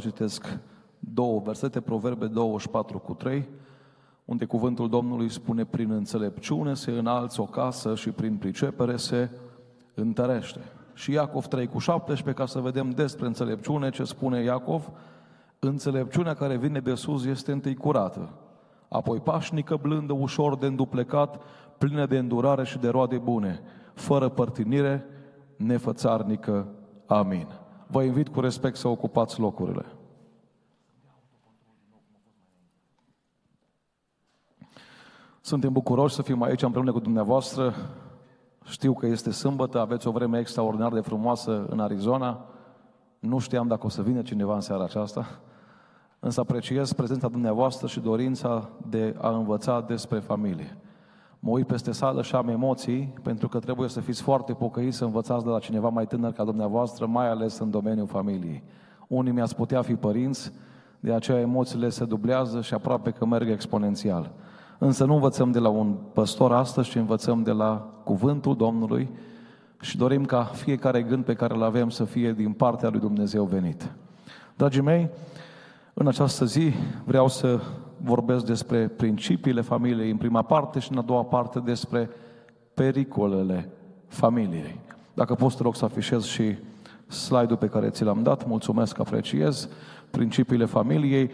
citesc 0.00 0.58
două 0.98 1.40
versete, 1.44 1.80
Proverbe 1.80 2.26
24 2.26 2.98
cu 2.98 3.14
3, 3.14 3.48
unde 4.24 4.44
cuvântul 4.44 4.88
Domnului 4.88 5.28
spune 5.28 5.64
prin 5.64 5.90
înțelepciune 5.90 6.74
se 6.74 6.90
înalță 6.90 7.40
o 7.40 7.44
casă 7.44 7.94
și 7.94 8.10
prin 8.10 8.36
pricepere 8.36 8.96
se 8.96 9.30
întărește. 9.94 10.60
Și 10.94 11.12
Iacov 11.12 11.46
3 11.46 11.66
cu 11.66 11.78
17, 11.78 12.42
ca 12.42 12.48
să 12.48 12.60
vedem 12.60 12.90
despre 12.90 13.26
înțelepciune 13.26 13.90
ce 13.90 14.04
spune 14.04 14.42
Iacov, 14.42 14.90
înțelepciunea 15.58 16.34
care 16.34 16.56
vine 16.56 16.80
de 16.80 16.94
sus 16.94 17.24
este 17.24 17.52
întâi 17.52 17.74
curată, 17.74 18.28
apoi 18.88 19.20
pașnică, 19.20 19.78
blândă, 19.82 20.12
ușor 20.12 20.56
de 20.56 20.66
înduplecat, 20.66 21.40
plină 21.78 22.06
de 22.06 22.18
îndurare 22.18 22.64
și 22.64 22.78
de 22.78 22.88
roade 22.88 23.18
bune, 23.18 23.60
fără 23.94 24.28
părtinire, 24.28 25.04
nefățarnică. 25.56 26.68
Amin. 27.06 27.46
Vă 27.86 28.02
invit 28.02 28.28
cu 28.28 28.40
respect 28.40 28.76
să 28.76 28.88
ocupați 28.88 29.40
locurile. 29.40 29.84
Suntem 35.40 35.72
bucuroși 35.72 36.14
să 36.14 36.22
fim 36.22 36.42
aici 36.42 36.62
împreună 36.62 36.92
cu 36.92 36.98
dumneavoastră. 36.98 37.74
Știu 38.64 38.94
că 38.94 39.06
este 39.06 39.30
sâmbătă, 39.30 39.80
aveți 39.80 40.06
o 40.06 40.10
vreme 40.10 40.38
extraordinar 40.38 40.92
de 40.92 41.00
frumoasă 41.00 41.66
în 41.68 41.80
Arizona. 41.80 42.44
Nu 43.18 43.38
știam 43.38 43.66
dacă 43.66 43.86
o 43.86 43.88
să 43.88 44.02
vină 44.02 44.22
cineva 44.22 44.54
în 44.54 44.60
seara 44.60 44.84
aceasta, 44.84 45.40
însă 46.18 46.40
apreciez 46.40 46.92
prezența 46.92 47.28
dumneavoastră 47.28 47.86
și 47.86 48.00
dorința 48.00 48.68
de 48.86 49.14
a 49.18 49.28
învăța 49.28 49.80
despre 49.80 50.18
familie. 50.18 50.76
Mă 51.46 51.52
uit 51.52 51.66
peste 51.66 51.92
sală 51.92 52.22
și 52.22 52.34
am 52.34 52.48
emoții, 52.48 53.12
pentru 53.22 53.48
că 53.48 53.58
trebuie 53.58 53.88
să 53.88 54.00
fiți 54.00 54.22
foarte 54.22 54.52
pocăiți 54.52 54.96
să 54.96 55.04
învățați 55.04 55.44
de 55.44 55.50
la 55.50 55.58
cineva 55.58 55.88
mai 55.88 56.06
tânăr 56.06 56.32
ca 56.32 56.44
dumneavoastră, 56.44 57.06
mai 57.06 57.28
ales 57.28 57.58
în 57.58 57.70
domeniul 57.70 58.06
familiei. 58.06 58.62
Unii 59.08 59.32
mi-ați 59.32 59.54
putea 59.54 59.82
fi 59.82 59.94
părinți, 59.94 60.52
de 61.00 61.12
aceea 61.12 61.40
emoțiile 61.40 61.88
se 61.88 62.04
dublează 62.04 62.60
și 62.60 62.74
aproape 62.74 63.10
că 63.10 63.26
merg 63.26 63.48
exponențial. 63.48 64.32
Însă 64.78 65.04
nu 65.04 65.14
învățăm 65.14 65.50
de 65.50 65.58
la 65.58 65.68
un 65.68 65.94
păstor 66.12 66.52
astăzi, 66.52 66.90
ci 66.90 66.94
învățăm 66.94 67.42
de 67.42 67.52
la 67.52 67.90
cuvântul 68.04 68.56
Domnului 68.56 69.10
și 69.80 69.96
dorim 69.96 70.24
ca 70.24 70.42
fiecare 70.42 71.02
gând 71.02 71.24
pe 71.24 71.34
care 71.34 71.54
îl 71.54 71.62
avem 71.62 71.88
să 71.88 72.04
fie 72.04 72.32
din 72.32 72.52
partea 72.52 72.88
lui 72.88 73.00
Dumnezeu 73.00 73.44
venit. 73.44 73.92
Dragii 74.56 74.82
mei, 74.82 75.10
în 75.94 76.06
această 76.06 76.44
zi 76.44 76.72
vreau 77.04 77.28
să 77.28 77.60
vorbesc 78.02 78.44
despre 78.44 78.88
principiile 78.88 79.60
familiei 79.60 80.10
în 80.10 80.16
prima 80.16 80.42
parte 80.42 80.78
și 80.78 80.92
în 80.92 80.98
a 80.98 81.02
doua 81.02 81.22
parte 81.22 81.60
despre 81.60 82.10
pericolele 82.74 83.70
familiei. 84.06 84.80
Dacă 85.14 85.34
poți, 85.34 85.56
te 85.56 85.62
rog 85.62 85.74
să 85.74 85.84
afișez 85.84 86.24
și 86.24 86.56
slide-ul 87.06 87.56
pe 87.56 87.66
care 87.66 87.90
ți 87.90 88.04
l-am 88.04 88.22
dat, 88.22 88.46
mulțumesc, 88.46 88.98
apreciez, 88.98 89.68
principiile 90.10 90.64
familiei. 90.64 91.30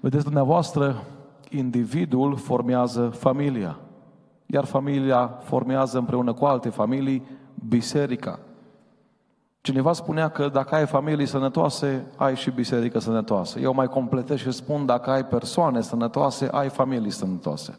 Vedeți 0.00 0.24
dumneavoastră, 0.24 1.02
individul 1.50 2.36
formează 2.36 3.08
familia, 3.08 3.78
iar 4.46 4.64
familia 4.64 5.26
formează 5.26 5.98
împreună 5.98 6.32
cu 6.32 6.44
alte 6.44 6.68
familii 6.68 7.22
biserica. 7.68 8.38
Cineva 9.62 9.92
spunea 9.92 10.28
că 10.28 10.48
dacă 10.48 10.74
ai 10.74 10.86
familii 10.86 11.26
sănătoase, 11.26 12.04
ai 12.16 12.36
și 12.36 12.50
biserică 12.50 12.98
sănătoasă. 12.98 13.58
Eu 13.58 13.74
mai 13.74 13.86
completez 13.86 14.38
și 14.38 14.50
spun, 14.50 14.86
dacă 14.86 15.10
ai 15.10 15.24
persoane 15.24 15.80
sănătoase, 15.80 16.48
ai 16.50 16.68
familii 16.68 17.10
sănătoase. 17.10 17.78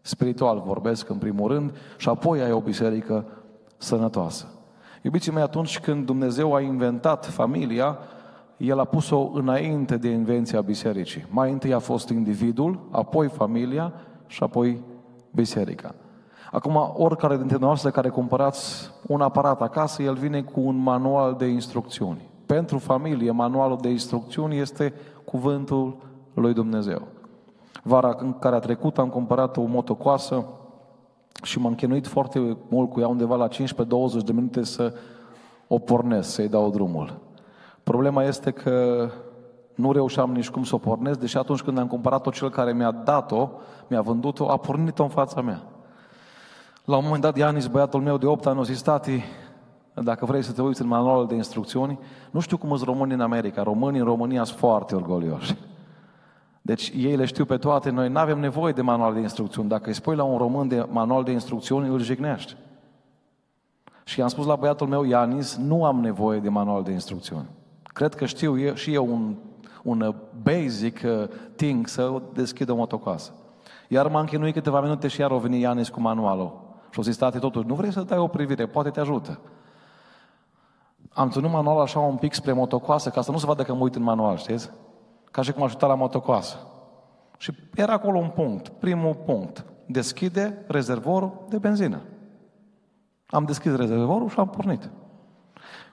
Spiritual 0.00 0.62
vorbesc 0.66 1.08
în 1.08 1.16
primul 1.16 1.48
rând 1.48 1.74
și 1.96 2.08
apoi 2.08 2.40
ai 2.40 2.52
o 2.52 2.60
biserică 2.60 3.24
sănătoasă. 3.76 4.46
Iubiții 5.02 5.32
mei, 5.32 5.42
atunci 5.42 5.80
când 5.80 6.06
Dumnezeu 6.06 6.54
a 6.54 6.60
inventat 6.60 7.26
familia, 7.26 7.98
El 8.56 8.78
a 8.78 8.84
pus-o 8.84 9.30
înainte 9.34 9.96
de 9.96 10.08
invenția 10.08 10.60
bisericii. 10.60 11.26
Mai 11.30 11.50
întâi 11.50 11.72
a 11.72 11.78
fost 11.78 12.08
individul, 12.08 12.80
apoi 12.90 13.28
familia 13.28 13.92
și 14.26 14.42
apoi 14.42 14.82
biserica. 15.30 15.94
Acum, 16.52 16.92
oricare 16.96 17.36
dintre 17.36 17.56
noastre 17.58 17.90
care 17.90 18.08
cumpărați 18.08 18.90
un 19.06 19.20
aparat 19.20 19.62
acasă, 19.62 20.02
el 20.02 20.14
vine 20.14 20.42
cu 20.42 20.60
un 20.60 20.76
manual 20.76 21.34
de 21.38 21.46
instrucțiuni. 21.46 22.30
Pentru 22.46 22.78
familie, 22.78 23.30
manualul 23.30 23.78
de 23.80 23.88
instrucțiuni 23.88 24.58
este 24.58 24.92
cuvântul 25.24 25.96
lui 26.34 26.52
Dumnezeu. 26.52 27.02
Vara 27.82 28.16
în 28.18 28.38
care 28.38 28.56
a 28.56 28.58
trecut 28.58 28.98
am 28.98 29.08
cumpărat 29.08 29.56
o 29.56 29.62
motocoasă 29.62 30.44
și 31.42 31.58
m-am 31.58 31.74
chinuit 31.74 32.06
foarte 32.06 32.56
mult 32.68 32.90
cu 32.90 33.00
ea, 33.00 33.08
undeva 33.08 33.36
la 33.36 33.48
15-20 33.48 33.52
de 34.24 34.32
minute 34.32 34.62
să 34.62 34.92
o 35.68 35.78
pornesc, 35.78 36.30
să-i 36.30 36.48
dau 36.48 36.70
drumul. 36.70 37.20
Problema 37.82 38.22
este 38.22 38.50
că 38.50 39.08
nu 39.74 39.92
reușeam 39.92 40.32
nici 40.32 40.50
cum 40.50 40.64
să 40.64 40.74
o 40.74 40.78
pornesc, 40.78 41.18
deși 41.18 41.36
atunci 41.36 41.62
când 41.62 41.78
am 41.78 41.86
cumpărat-o, 41.86 42.30
cel 42.30 42.50
care 42.50 42.72
mi-a 42.72 42.90
dat-o, 42.90 43.48
mi-a 43.88 44.02
vândut-o, 44.02 44.50
a 44.50 44.56
pornit-o 44.56 45.02
în 45.02 45.08
fața 45.08 45.40
mea. 45.40 45.71
La 46.84 46.96
un 46.96 47.04
moment 47.04 47.22
dat, 47.22 47.36
Ianis, 47.36 47.66
băiatul 47.66 48.00
meu 48.00 48.16
de 48.16 48.26
8 48.26 48.46
ani, 48.46 48.58
a 48.58 48.62
zis, 48.62 48.82
tati, 48.82 49.24
dacă 49.94 50.24
vrei 50.24 50.42
să 50.42 50.52
te 50.52 50.62
uiți 50.62 50.82
în 50.82 50.88
manualul 50.88 51.26
de 51.26 51.34
instrucțiuni, 51.34 51.98
nu 52.30 52.40
știu 52.40 52.56
cum 52.56 52.68
sunt 52.68 52.82
români 52.82 53.12
în 53.12 53.20
America. 53.20 53.62
Românii 53.62 54.00
în 54.00 54.06
România 54.06 54.44
sunt 54.44 54.58
foarte 54.58 54.94
orgolioși. 54.94 55.56
Deci 56.62 56.92
ei 56.96 57.16
le 57.16 57.24
știu 57.24 57.44
pe 57.44 57.56
toate, 57.56 57.90
noi 57.90 58.08
nu 58.08 58.18
avem 58.18 58.38
nevoie 58.38 58.72
de 58.72 58.82
manual 58.82 59.14
de 59.14 59.20
instrucțiuni. 59.20 59.68
Dacă 59.68 59.88
îi 59.88 59.94
spui 59.94 60.16
la 60.16 60.22
un 60.22 60.38
român 60.38 60.68
de 60.68 60.86
manual 60.90 61.24
de 61.24 61.30
instrucțiuni, 61.30 61.88
îl 61.88 62.00
jignești. 62.00 62.56
Și 64.04 64.18
i-am 64.18 64.28
spus 64.28 64.46
la 64.46 64.56
băiatul 64.56 64.86
meu, 64.86 65.04
Ianis, 65.04 65.56
nu 65.56 65.84
am 65.84 66.00
nevoie 66.00 66.40
de 66.40 66.48
manual 66.48 66.82
de 66.82 66.90
instrucțiuni. 66.90 67.48
Cred 67.82 68.14
că 68.14 68.26
știu 68.26 68.58
eu, 68.58 68.74
și 68.74 68.94
eu 68.94 69.06
un, 69.06 69.34
un 69.82 70.14
basic 70.42 71.00
uh, 71.04 71.28
thing 71.56 71.86
să 71.86 72.22
deschid 72.32 72.68
o 72.68 72.74
motocoasă. 72.74 73.32
Iar 73.88 74.08
m-am 74.08 74.24
chinuit 74.24 74.54
câteva 74.54 74.80
minute 74.80 75.08
și 75.08 75.20
iar 75.20 75.30
a 75.30 75.36
venit 75.36 75.60
Ianis 75.60 75.88
cu 75.88 76.00
manualul. 76.00 76.61
Și 76.92 76.98
o 76.98 77.02
zis, 77.02 77.16
tati, 77.16 77.38
totuși, 77.38 77.66
nu 77.66 77.74
vrei 77.74 77.92
să 77.92 78.00
dai 78.00 78.18
o 78.18 78.26
privire, 78.26 78.66
poate 78.66 78.90
te 78.90 79.00
ajută. 79.00 79.40
Am 81.12 81.30
ținut 81.30 81.50
manual 81.50 81.80
așa 81.80 81.98
un 81.98 82.16
pic 82.16 82.34
spre 82.34 82.52
motocoasă, 82.52 83.10
ca 83.10 83.20
să 83.20 83.30
nu 83.30 83.38
se 83.38 83.46
vadă 83.46 83.62
că 83.62 83.74
mă 83.74 83.82
uit 83.82 83.94
în 83.94 84.02
manual, 84.02 84.36
știți? 84.36 84.70
Ca 85.30 85.42
și 85.42 85.52
cum 85.52 85.62
aș 85.62 85.72
uita 85.72 85.86
la 85.86 85.94
motocoasă. 85.94 86.56
Și 87.38 87.52
era 87.74 87.92
acolo 87.92 88.18
un 88.18 88.28
punct, 88.28 88.68
primul 88.68 89.14
punct. 89.14 89.64
Deschide 89.86 90.64
rezervorul 90.66 91.44
de 91.48 91.58
benzină. 91.58 92.00
Am 93.26 93.44
deschis 93.44 93.76
rezervorul 93.76 94.28
și 94.28 94.38
am 94.38 94.48
pornit. 94.48 94.90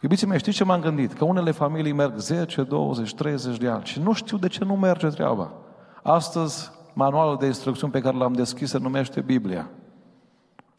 Iubiții 0.01 0.27
mei, 0.27 0.37
știți 0.37 0.57
ce 0.57 0.63
m-am 0.63 0.81
gândit? 0.81 1.13
Că 1.13 1.25
unele 1.25 1.51
familii 1.51 1.91
merg 1.91 2.17
10, 2.17 2.63
20, 2.63 3.15
30 3.15 3.57
de 3.57 3.67
ani 3.67 3.85
și 3.85 4.01
nu 4.01 4.13
știu 4.13 4.37
de 4.37 4.47
ce 4.47 4.63
nu 4.63 4.75
merge 4.75 5.07
treaba. 5.07 5.51
Astăzi, 6.03 6.71
manualul 6.93 7.37
de 7.37 7.45
instrucțiuni 7.45 7.91
pe 7.91 8.01
care 8.01 8.17
l-am 8.17 8.33
deschis 8.33 8.69
se 8.69 8.77
numește 8.77 9.21
Biblia. 9.21 9.69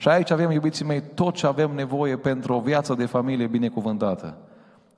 Și 0.00 0.08
aici 0.08 0.30
avem, 0.30 0.50
iubiții 0.50 0.84
mei, 0.84 1.02
tot 1.14 1.34
ce 1.34 1.46
avem 1.46 1.70
nevoie 1.74 2.16
pentru 2.16 2.54
o 2.54 2.60
viață 2.60 2.94
de 2.94 3.06
familie 3.06 3.46
binecuvântată. 3.46 4.36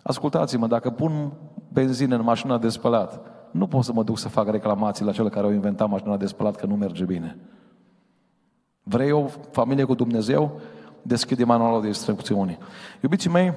Ascultați-mă, 0.02 0.66
dacă 0.66 0.90
pun 0.90 1.32
benzină 1.72 2.16
în 2.16 2.22
mașina 2.22 2.58
de 2.58 2.68
spălat, 2.68 3.20
nu 3.50 3.66
pot 3.66 3.84
să 3.84 3.92
mă 3.92 4.02
duc 4.02 4.18
să 4.18 4.28
fac 4.28 4.48
reclamații 4.48 5.04
la 5.04 5.12
cel 5.12 5.30
care 5.30 5.46
au 5.46 5.52
inventat 5.52 5.88
mașina 5.88 6.16
de 6.16 6.26
spălat 6.26 6.56
că 6.56 6.66
nu 6.66 6.76
merge 6.76 7.04
bine. 7.04 7.38
Vrei 8.82 9.10
o 9.10 9.26
familie 9.50 9.84
cu 9.84 9.94
Dumnezeu? 9.94 10.60
Deschide 11.02 11.44
manualul 11.44 11.80
de 11.80 11.86
instrucțiuni. 11.86 12.58
Iubiții 13.00 13.30
mei, 13.30 13.52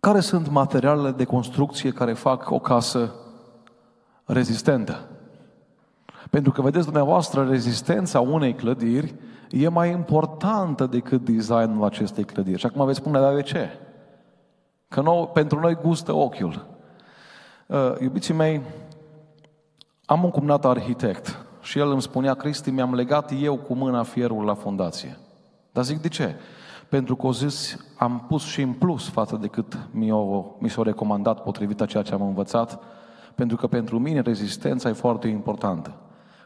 care 0.00 0.20
sunt 0.20 0.48
materialele 0.50 1.10
de 1.10 1.24
construcție 1.24 1.90
care 1.90 2.12
fac 2.12 2.50
o 2.50 2.58
casă 2.58 3.14
rezistentă? 4.24 5.08
Pentru 6.30 6.52
că, 6.52 6.62
vedeți 6.62 6.84
dumneavoastră, 6.84 7.44
rezistența 7.44 8.20
unei 8.20 8.54
clădiri 8.54 9.14
e 9.52 9.68
mai 9.68 9.90
importantă 9.90 10.86
decât 10.86 11.24
designul 11.24 11.84
acestei 11.84 12.24
clădiri. 12.24 12.58
Și 12.58 12.66
acum 12.66 12.86
veți 12.86 12.98
spune, 12.98 13.20
dar 13.20 13.34
de 13.34 13.42
ce? 13.42 13.68
Că 14.88 15.00
nou, 15.00 15.26
pentru 15.26 15.60
noi 15.60 15.74
gustă 15.74 16.12
ochiul. 16.12 16.66
Uh, 17.66 17.92
iubiții 18.00 18.34
mei, 18.34 18.60
am 20.04 20.24
un 20.24 20.30
cumnat 20.30 20.64
arhitect 20.64 21.46
și 21.62 21.78
el 21.78 21.90
îmi 21.90 22.02
spunea, 22.02 22.34
Cristi, 22.34 22.70
mi-am 22.70 22.94
legat 22.94 23.32
eu 23.40 23.56
cu 23.56 23.74
mâna 23.74 24.02
fierul 24.02 24.44
la 24.44 24.54
fundație. 24.54 25.18
Dar 25.72 25.84
zic, 25.84 26.00
de 26.00 26.08
ce? 26.08 26.34
Pentru 26.88 27.16
că 27.16 27.26
o 27.26 27.32
zis, 27.32 27.86
am 27.98 28.24
pus 28.28 28.42
și 28.44 28.62
în 28.62 28.72
plus 28.72 29.08
față 29.08 29.36
de 29.36 29.46
cât 29.46 29.78
mi-o, 29.90 30.44
mi 30.58 30.70
s-a 30.70 30.82
recomandat 30.82 31.42
potrivit 31.42 31.80
a 31.80 31.86
ceea 31.86 32.02
ce 32.02 32.14
am 32.14 32.22
învățat, 32.22 32.78
pentru 33.34 33.56
că 33.56 33.66
pentru 33.66 33.98
mine 33.98 34.20
rezistența 34.20 34.88
e 34.88 34.92
foarte 34.92 35.28
importantă. 35.28 35.94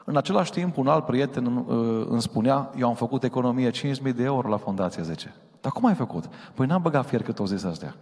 În 0.08 0.16
același 0.16 0.50
timp, 0.50 0.76
un 0.76 0.86
alt 0.86 1.04
prieten 1.04 1.46
uh, 1.46 2.06
îmi 2.08 2.20
spunea, 2.20 2.70
eu 2.76 2.88
am 2.88 2.94
făcut 2.94 3.24
economie 3.24 3.70
5.000 3.70 4.14
de 4.14 4.22
euro 4.22 4.48
la 4.48 4.56
Fundație 4.56 5.02
10. 5.02 5.34
Dar 5.60 5.72
cum 5.72 5.84
ai 5.86 5.94
făcut? 5.94 6.24
Păi 6.54 6.66
n-am 6.66 6.82
băgat 6.82 7.06
fier 7.06 7.22
cât 7.22 7.38
o 7.38 7.46
zis 7.46 7.64
astea. 7.64 7.94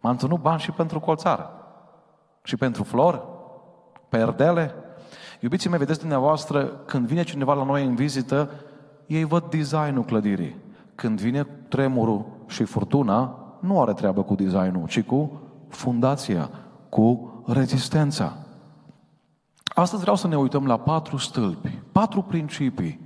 M-am 0.00 0.16
ținut 0.16 0.40
bani 0.40 0.60
și 0.60 0.70
pentru 0.70 1.00
colțar. 1.00 1.50
Și 2.42 2.56
pentru 2.56 2.82
flori. 2.82 3.22
Perdele. 4.08 4.74
Iubiții 5.40 5.70
mei, 5.70 5.78
vedeți 5.78 5.98
dumneavoastră, 5.98 6.64
când 6.64 7.06
vine 7.06 7.22
cineva 7.22 7.54
la 7.54 7.64
noi 7.64 7.84
în 7.84 7.94
vizită, 7.94 8.50
ei 9.06 9.24
văd 9.24 9.44
designul 9.50 10.04
clădirii. 10.04 10.56
Când 10.94 11.20
vine 11.20 11.42
tremurul 11.68 12.26
și 12.46 12.64
furtuna, 12.64 13.38
nu 13.60 13.80
are 13.80 13.92
treabă 13.92 14.22
cu 14.22 14.34
designul, 14.34 14.86
ci 14.86 15.02
cu 15.02 15.40
fundația, 15.68 16.50
cu 16.88 17.32
rezistența. 17.46 18.36
Astăzi 19.78 20.00
vreau 20.00 20.16
să 20.16 20.28
ne 20.28 20.36
uităm 20.36 20.66
la 20.66 20.76
patru 20.76 21.16
stâlpi, 21.16 21.78
patru 21.92 22.22
principii 22.22 23.00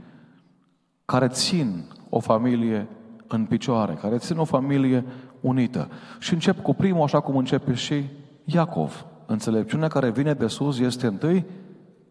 care 1.05 1.29
țin 1.29 1.85
o 2.09 2.21
familie 2.21 2.89
în 3.27 3.45
picioare, 3.45 3.95
care 3.95 4.19
țin 4.19 4.39
o 4.39 4.45
familie 4.45 5.05
unită. 5.41 5.89
Și 6.19 6.33
încep 6.33 6.63
cu 6.63 6.75
primul, 6.75 7.03
așa 7.03 7.21
cum 7.21 7.37
începe 7.37 7.75
și 7.75 8.05
Iacov. 8.45 9.07
Înțelepciunea 9.27 9.89
care 9.89 10.11
vine 10.11 10.35
de 10.35 10.47
sus 10.47 10.79
este 10.79 11.07
întâi 11.07 11.47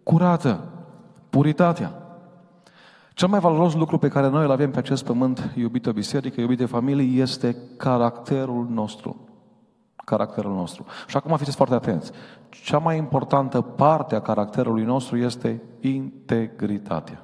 curată, 0.04 0.64
puritatea. 1.30 1.94
Cel 3.14 3.28
mai 3.28 3.40
valoros 3.40 3.74
lucru 3.74 3.98
pe 3.98 4.08
care 4.08 4.30
noi 4.30 4.44
îl 4.44 4.52
avem 4.52 4.72
pe 4.72 4.78
acest 4.78 5.04
pământ, 5.04 5.54
iubită 5.56 5.92
biserică, 5.92 6.42
iubite 6.42 6.66
familii, 6.66 7.20
este 7.20 7.56
caracterul 7.78 8.68
nostru. 8.70 9.31
Caracterul 10.06 10.54
nostru. 10.54 10.86
Și 11.08 11.18
acum 11.18 11.38
fiți 11.38 11.56
foarte 11.56 11.76
atenți. 11.76 12.12
Cea 12.50 12.78
mai 12.78 12.98
importantă 12.98 13.62
parte 13.62 14.16
a 14.16 14.22
caracterului 14.22 14.84
nostru 14.84 15.18
este 15.18 15.62
integritatea. 15.80 17.24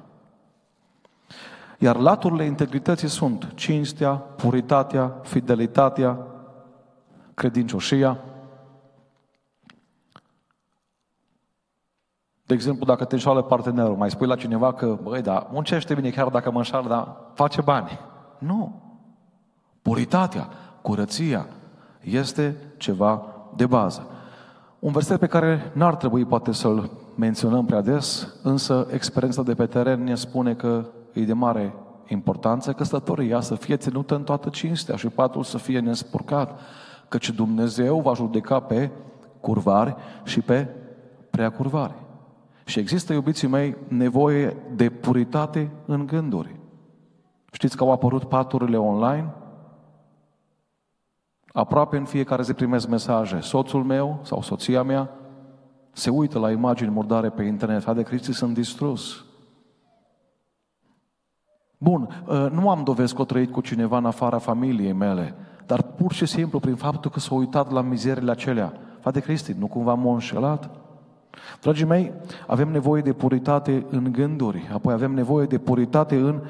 Iar 1.78 1.96
laturile 1.96 2.44
integrității 2.44 3.08
sunt 3.08 3.52
cinstea, 3.54 4.10
puritatea, 4.10 5.20
fidelitatea, 5.22 6.18
credincioșia. 7.34 8.18
De 12.46 12.54
exemplu, 12.54 12.86
dacă 12.86 13.04
te 13.04 13.14
înșală 13.14 13.42
partenerul, 13.42 13.96
mai 13.96 14.10
spui 14.10 14.26
la 14.26 14.36
cineva 14.36 14.72
că, 14.72 14.98
băi, 15.02 15.22
da, 15.22 15.48
muncește 15.50 15.94
bine 15.94 16.10
chiar 16.10 16.28
dacă 16.28 16.50
mă 16.50 16.58
înșală, 16.58 16.88
dar 16.88 17.16
face 17.34 17.60
bani. 17.60 17.98
Nu. 18.38 18.82
Puritatea, 19.82 20.48
curăția 20.82 21.46
este 22.10 22.56
ceva 22.76 23.22
de 23.56 23.66
bază. 23.66 24.06
Un 24.78 24.92
verset 24.92 25.18
pe 25.18 25.26
care 25.26 25.72
n-ar 25.74 25.96
trebui 25.96 26.24
poate 26.24 26.52
să-l 26.52 26.90
menționăm 27.14 27.64
prea 27.64 27.80
des, 27.80 28.34
însă 28.42 28.86
experiența 28.90 29.42
de 29.42 29.54
pe 29.54 29.66
teren 29.66 30.04
ne 30.04 30.14
spune 30.14 30.54
că 30.54 30.84
e 31.12 31.24
de 31.24 31.32
mare 31.32 31.74
importanță 32.06 32.72
căsătoria 32.72 33.40
să 33.40 33.54
fie 33.54 33.76
ținută 33.76 34.14
în 34.14 34.22
toată 34.22 34.48
cinstea 34.48 34.96
și 34.96 35.06
patul 35.08 35.42
să 35.42 35.58
fie 35.58 35.80
nespurcat, 35.80 36.60
căci 37.08 37.30
Dumnezeu 37.30 38.00
va 38.00 38.14
judeca 38.14 38.60
pe 38.60 38.90
curvari 39.40 39.94
și 40.24 40.40
pe 40.40 40.68
prea 41.30 41.50
curvari. 41.50 41.94
Și 42.64 42.78
există, 42.78 43.12
iubiții 43.12 43.48
mei, 43.48 43.76
nevoie 43.88 44.56
de 44.74 44.90
puritate 44.90 45.70
în 45.86 46.06
gânduri. 46.06 46.56
Știți 47.52 47.76
că 47.76 47.84
au 47.84 47.92
apărut 47.92 48.24
paturile 48.24 48.76
online? 48.76 49.34
Aproape 51.58 51.96
în 51.96 52.04
fiecare 52.04 52.42
zi 52.42 52.52
primesc 52.52 52.88
mesaje. 52.88 53.40
Soțul 53.40 53.84
meu 53.84 54.18
sau 54.22 54.42
soția 54.42 54.82
mea 54.82 55.10
se 55.92 56.10
uită 56.10 56.38
la 56.38 56.50
imagini 56.50 56.90
murdare 56.90 57.30
pe 57.30 57.42
internet. 57.42 57.84
de 57.84 58.02
Cristi 58.02 58.32
sunt 58.32 58.54
distrus. 58.54 59.24
Bun, 61.78 62.24
ă, 62.28 62.48
nu 62.52 62.70
am 62.70 62.82
dovezi 62.84 63.14
că 63.14 63.20
o 63.20 63.24
trăit 63.24 63.52
cu 63.52 63.60
cineva 63.60 63.96
în 63.96 64.04
afara 64.04 64.38
familiei 64.38 64.92
mele, 64.92 65.34
dar 65.66 65.82
pur 65.82 66.12
și 66.12 66.26
simplu 66.26 66.58
prin 66.58 66.74
faptul 66.74 67.10
că 67.10 67.20
s-a 67.20 67.34
uitat 67.34 67.70
la 67.70 67.80
mizerile 67.80 68.30
acelea. 68.30 68.72
Frate 69.00 69.20
Cristi, 69.20 69.54
nu 69.58 69.66
cumva 69.66 69.94
m-a 69.94 70.12
înșelat? 70.12 70.70
Dragii 71.60 71.86
mei, 71.86 72.12
avem 72.46 72.68
nevoie 72.68 73.02
de 73.02 73.12
puritate 73.12 73.86
în 73.90 74.12
gânduri, 74.12 74.70
apoi 74.72 74.92
avem 74.92 75.12
nevoie 75.12 75.46
de 75.46 75.58
puritate 75.58 76.16
în 76.16 76.40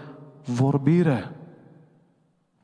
vorbire. 0.45 1.38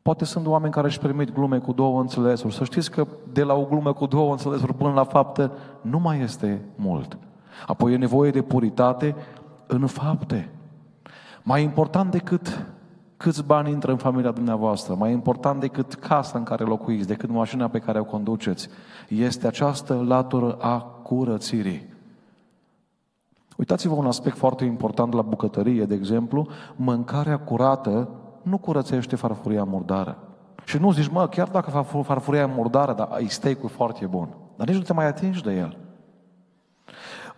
Poate 0.04 0.24
sunt 0.24 0.46
oameni 0.46 0.72
care 0.72 0.86
își 0.86 0.98
permit 0.98 1.32
glume 1.32 1.58
cu 1.58 1.72
două 1.72 2.00
înțelesuri. 2.00 2.54
Să 2.54 2.64
știți 2.64 2.90
că 2.90 3.06
de 3.32 3.42
la 3.42 3.54
o 3.54 3.64
glumă 3.64 3.92
cu 3.92 4.06
două 4.06 4.30
înțelesuri 4.30 4.74
până 4.74 4.92
la 4.92 5.04
fapte 5.04 5.50
nu 5.80 5.98
mai 5.98 6.20
este 6.20 6.64
mult. 6.76 7.18
Apoi 7.66 7.92
e 7.92 7.96
nevoie 7.96 8.30
de 8.30 8.42
puritate 8.42 9.16
în 9.66 9.86
fapte. 9.86 10.50
Mai 11.42 11.62
important 11.62 12.10
decât 12.10 12.66
câți 13.16 13.44
bani 13.44 13.70
intră 13.70 13.90
în 13.90 13.96
familia 13.96 14.30
dumneavoastră, 14.30 14.94
mai 14.94 15.12
important 15.12 15.60
decât 15.60 15.94
casa 15.94 16.38
în 16.38 16.44
care 16.44 16.64
locuiți, 16.64 17.08
decât 17.08 17.30
mașina 17.30 17.68
pe 17.68 17.78
care 17.78 17.98
o 17.98 18.04
conduceți, 18.04 18.68
este 19.08 19.46
această 19.46 20.04
latură 20.06 20.56
a 20.60 20.80
curățirii. 20.80 21.94
Uitați-vă 23.56 23.94
un 23.94 24.06
aspect 24.06 24.36
foarte 24.36 24.64
important 24.64 25.12
la 25.12 25.22
bucătărie, 25.22 25.84
de 25.84 25.94
exemplu, 25.94 26.48
mâncarea 26.76 27.38
curată 27.38 28.08
nu 28.44 28.58
curățește 28.58 29.16
farfuria 29.16 29.64
murdară. 29.64 30.18
Și 30.64 30.78
nu 30.78 30.92
zici, 30.92 31.08
mă, 31.08 31.28
chiar 31.28 31.48
dacă 31.48 31.84
farfuria 32.02 32.40
e 32.40 32.44
murdară, 32.54 32.92
dar 32.92 33.08
steak-ul 33.26 33.68
foarte 33.68 34.06
bun. 34.06 34.28
Dar 34.56 34.66
nici 34.66 34.76
nu 34.76 34.82
te 34.82 34.92
mai 34.92 35.06
atingi 35.06 35.42
de 35.42 35.52
el. 35.52 35.78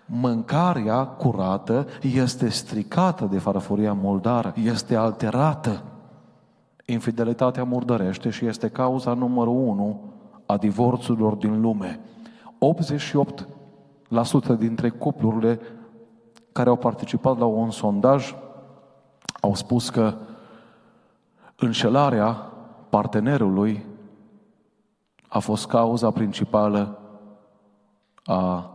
Mâncarea 0.07 1.05
curată 1.05 1.87
este 2.01 2.49
stricată 2.49 3.25
de 3.31 3.39
farfuria 3.39 3.93
murdară, 3.93 4.53
este 4.63 4.97
alterată. 4.97 5.83
Infidelitatea 6.85 7.65
murdărește 7.65 8.31
și 8.31 8.47
este 8.47 8.69
cauza 8.69 9.13
numărul 9.13 9.69
unu 9.69 10.01
a 10.47 10.57
divorțurilor 10.57 11.35
din 11.35 11.61
lume. 11.61 12.01
88% 14.55 14.59
dintre 14.59 14.89
cuplurile 14.89 15.61
care 16.53 16.69
au 16.69 16.77
participat 16.77 17.39
la 17.39 17.45
un 17.45 17.71
sondaj 17.71 18.35
au 19.41 19.55
spus 19.55 19.91
că 19.91 20.15
înșelarea 21.57 22.53
partenerului 22.89 23.85
a 25.29 25.39
fost 25.39 25.67
cauza 25.67 26.11
principală 26.11 26.99
a 28.25 28.71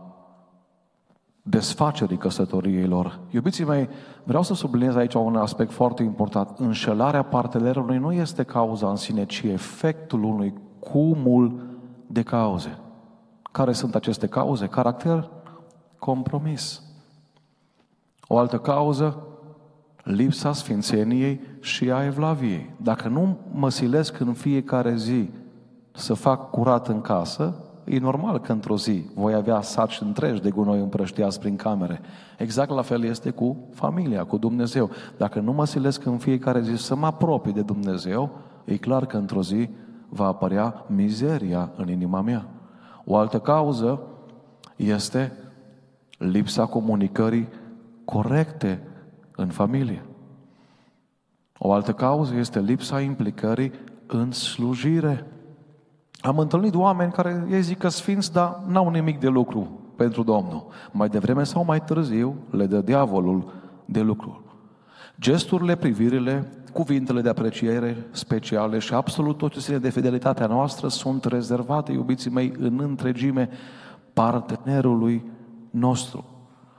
desfacerii 1.42 2.16
căsătoriei 2.16 2.86
lor. 2.86 3.20
Iubiții 3.30 3.64
mei, 3.64 3.88
vreau 4.24 4.42
să 4.42 4.54
subliniez 4.54 4.96
aici 4.96 5.14
un 5.14 5.36
aspect 5.36 5.72
foarte 5.72 6.02
important. 6.02 6.58
Înșelarea 6.58 7.22
partenerului 7.22 7.98
nu 7.98 8.12
este 8.12 8.42
cauza 8.42 8.88
în 8.88 8.96
sine, 8.96 9.24
ci 9.24 9.42
efectul 9.42 10.22
unui 10.22 10.54
cumul 10.78 11.60
de 12.06 12.22
cauze. 12.22 12.78
Care 13.52 13.72
sunt 13.72 13.94
aceste 13.94 14.26
cauze? 14.26 14.66
Caracter, 14.66 15.30
compromis. 15.98 16.82
O 18.26 18.38
altă 18.38 18.58
cauză, 18.58 19.26
lipsa 20.02 20.52
sfințeniei 20.52 21.40
și 21.60 21.90
a 21.90 22.04
evlaviei. 22.04 22.74
Dacă 22.76 23.08
nu 23.08 23.38
mă 23.52 23.70
silesc 23.70 24.20
în 24.20 24.32
fiecare 24.32 24.96
zi 24.96 25.30
să 25.92 26.14
fac 26.14 26.50
curat 26.50 26.88
în 26.88 27.00
casă, 27.00 27.54
e 27.84 27.98
normal 27.98 28.40
că 28.40 28.52
într-o 28.52 28.76
zi 28.76 29.04
voi 29.14 29.34
avea 29.34 29.60
saci 29.60 30.00
întregi 30.00 30.40
de 30.40 30.50
gunoi 30.50 30.80
împrăștiați 30.80 31.40
prin 31.40 31.56
camere. 31.56 32.00
Exact 32.38 32.70
la 32.70 32.82
fel 32.82 33.04
este 33.04 33.30
cu 33.30 33.56
familia, 33.74 34.24
cu 34.24 34.36
Dumnezeu. 34.36 34.90
Dacă 35.16 35.40
nu 35.40 35.52
mă 35.52 35.64
silesc 35.64 36.04
în 36.04 36.18
fiecare 36.18 36.62
zi 36.62 36.74
să 36.74 36.96
mă 36.96 37.06
apropii 37.06 37.52
de 37.52 37.62
Dumnezeu, 37.62 38.30
e 38.64 38.76
clar 38.76 39.06
că 39.06 39.16
într-o 39.16 39.42
zi 39.42 39.68
va 40.08 40.26
apărea 40.26 40.84
mizeria 40.86 41.70
în 41.76 41.88
inima 41.88 42.20
mea. 42.20 42.46
O 43.04 43.16
altă 43.16 43.38
cauză 43.38 44.00
este 44.76 45.32
lipsa 46.18 46.66
comunicării 46.66 47.48
corecte 48.04 48.86
în 49.36 49.48
familie. 49.48 50.02
O 51.58 51.72
altă 51.72 51.92
cauză 51.92 52.34
este 52.34 52.60
lipsa 52.60 53.00
implicării 53.00 53.72
în 54.06 54.32
slujire. 54.32 55.26
Am 56.20 56.38
întâlnit 56.38 56.74
oameni 56.74 57.12
care 57.12 57.46
ei 57.50 57.62
zic 57.62 57.78
că 57.78 57.88
sfinți, 57.88 58.32
dar 58.32 58.62
n-au 58.66 58.90
nimic 58.90 59.20
de 59.20 59.28
lucru 59.28 59.80
pentru 59.96 60.22
Domnul. 60.22 60.66
Mai 60.90 61.08
devreme 61.08 61.44
sau 61.44 61.64
mai 61.64 61.84
târziu 61.84 62.36
le 62.50 62.66
dă 62.66 62.80
diavolul 62.80 63.52
de 63.84 64.00
lucru. 64.00 64.42
Gesturile, 65.20 65.76
privirile, 65.76 66.52
cuvintele 66.72 67.20
de 67.20 67.28
apreciere 67.28 68.06
speciale 68.10 68.78
și 68.78 68.94
absolut 68.94 69.38
tot 69.38 69.52
ce 69.52 69.60
ține 69.60 69.78
de 69.78 69.90
fidelitatea 69.90 70.46
noastră 70.46 70.88
sunt 70.88 71.24
rezervate, 71.24 71.92
iubiții 71.92 72.30
mei, 72.30 72.52
în 72.58 72.80
întregime 72.80 73.48
partenerului 74.12 75.24
nostru. 75.70 76.24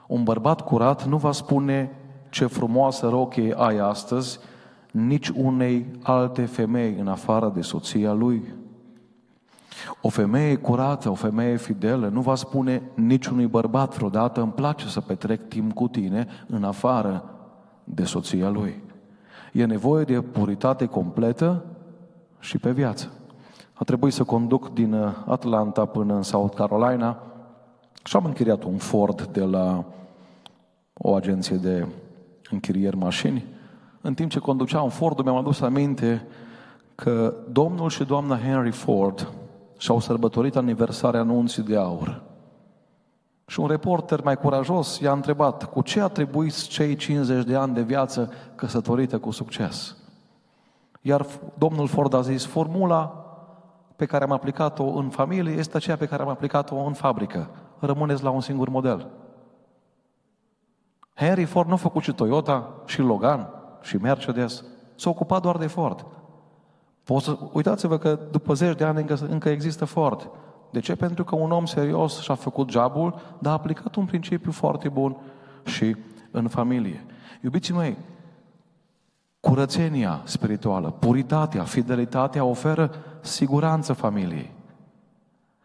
Un 0.06 0.22
bărbat 0.22 0.60
curat 0.60 1.06
nu 1.06 1.16
va 1.16 1.32
spune 1.32 2.03
ce 2.34 2.46
frumoasă 2.46 3.08
rochie 3.08 3.54
ai 3.56 3.78
astăzi, 3.78 4.38
nici 4.90 5.28
unei 5.28 5.86
alte 6.02 6.44
femei 6.44 6.96
în 6.98 7.08
afară 7.08 7.52
de 7.54 7.60
soția 7.60 8.12
lui. 8.12 8.54
O 10.00 10.08
femeie 10.08 10.56
curată, 10.56 11.10
o 11.10 11.14
femeie 11.14 11.56
fidelă 11.56 12.08
nu 12.08 12.20
va 12.20 12.34
spune 12.34 12.82
niciunui 12.94 13.46
bărbat 13.46 13.94
vreodată 13.94 14.40
îmi 14.40 14.52
place 14.52 14.88
să 14.88 15.00
petrec 15.00 15.48
timp 15.48 15.72
cu 15.72 15.88
tine 15.88 16.26
în 16.46 16.64
afară 16.64 17.24
de 17.84 18.04
soția 18.04 18.48
lui. 18.48 18.82
E 19.52 19.64
nevoie 19.64 20.04
de 20.04 20.20
puritate 20.20 20.86
completă 20.86 21.64
și 22.40 22.58
pe 22.58 22.70
viață. 22.70 23.10
A 23.74 23.84
trebuit 23.84 24.12
să 24.12 24.24
conduc 24.24 24.72
din 24.72 24.94
Atlanta 25.26 25.84
până 25.84 26.14
în 26.14 26.22
South 26.22 26.54
Carolina 26.56 27.18
și 28.04 28.16
am 28.16 28.24
închiriat 28.24 28.62
un 28.62 28.76
Ford 28.76 29.22
de 29.22 29.44
la 29.44 29.84
o 30.94 31.14
agenție 31.14 31.56
de 31.56 31.86
închirieri 32.50 32.96
mașini. 32.96 33.44
În 34.00 34.14
timp 34.14 34.30
ce 34.30 34.38
conduceam 34.38 34.88
Ford, 34.88 35.20
mi-am 35.20 35.36
adus 35.36 35.60
aminte 35.60 36.26
că 36.94 37.34
domnul 37.50 37.88
și 37.88 38.04
doamna 38.04 38.38
Henry 38.38 38.70
Ford 38.70 39.32
și-au 39.78 40.00
sărbătorit 40.00 40.56
aniversarea 40.56 41.20
anunții 41.20 41.62
de 41.62 41.76
aur. 41.76 42.22
Și 43.46 43.60
un 43.60 43.66
reporter 43.66 44.22
mai 44.22 44.36
curajos 44.36 44.98
i-a 44.98 45.12
întrebat, 45.12 45.64
cu 45.64 45.82
ce 45.82 46.00
atribuiți 46.00 46.68
cei 46.68 46.96
50 46.96 47.44
de 47.44 47.56
ani 47.56 47.74
de 47.74 47.82
viață 47.82 48.32
căsătorită 48.54 49.18
cu 49.18 49.30
succes? 49.30 49.96
Iar 51.00 51.26
domnul 51.58 51.86
Ford 51.86 52.14
a 52.14 52.20
zis, 52.20 52.44
formula 52.44 53.24
pe 53.96 54.06
care 54.06 54.24
am 54.24 54.32
aplicat-o 54.32 54.84
în 54.84 55.08
familie 55.08 55.52
este 55.52 55.76
aceea 55.76 55.96
pe 55.96 56.06
care 56.06 56.22
am 56.22 56.28
aplicat-o 56.28 56.76
în 56.76 56.92
fabrică. 56.92 57.50
Rămâneți 57.78 58.22
la 58.22 58.30
un 58.30 58.40
singur 58.40 58.68
model. 58.68 59.06
Henry 61.14 61.44
Ford 61.44 61.68
nu 61.68 61.74
a 61.74 61.76
făcut 61.76 62.02
și 62.02 62.12
Toyota, 62.12 62.70
și 62.86 63.00
Logan, 63.00 63.48
și 63.82 63.96
Mercedes. 63.96 64.64
S-a 64.94 65.10
ocupat 65.10 65.42
doar 65.42 65.56
de 65.56 65.66
Ford. 65.66 66.06
Poți 67.04 67.24
să, 67.24 67.38
uitați-vă 67.52 67.98
că 67.98 68.18
după 68.30 68.54
zeci 68.54 68.76
de 68.76 68.84
ani 68.84 69.00
încă, 69.00 69.18
încă 69.28 69.48
există 69.48 69.84
Ford. 69.84 70.30
De 70.70 70.80
ce? 70.80 70.94
Pentru 70.94 71.24
că 71.24 71.34
un 71.34 71.50
om 71.50 71.66
serios 71.66 72.20
și-a 72.20 72.34
făcut 72.34 72.70
jobul, 72.70 73.20
dar 73.38 73.52
a 73.52 73.56
aplicat 73.56 73.94
un 73.94 74.04
principiu 74.04 74.52
foarte 74.52 74.88
bun 74.88 75.16
și 75.64 75.96
în 76.30 76.48
familie. 76.48 77.04
Iubiții 77.40 77.74
mei, 77.74 77.96
curățenia 79.40 80.20
spirituală, 80.24 80.90
puritatea, 80.90 81.62
fidelitatea 81.62 82.44
oferă 82.44 82.90
siguranță 83.20 83.92
familiei. 83.92 84.52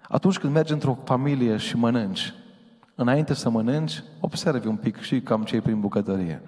Atunci 0.01 0.39
când 0.39 0.53
mergi 0.53 0.73
într-o 0.73 0.97
familie 1.03 1.57
și 1.57 1.77
mănânci, 1.77 2.33
înainte 2.99 3.33
să 3.33 3.49
mănânci, 3.49 4.03
observi 4.19 4.67
un 4.67 4.75
pic 4.75 4.99
și 4.99 5.21
cam 5.21 5.43
ce 5.43 5.61
prin 5.61 5.79
bucătărie. 5.79 6.41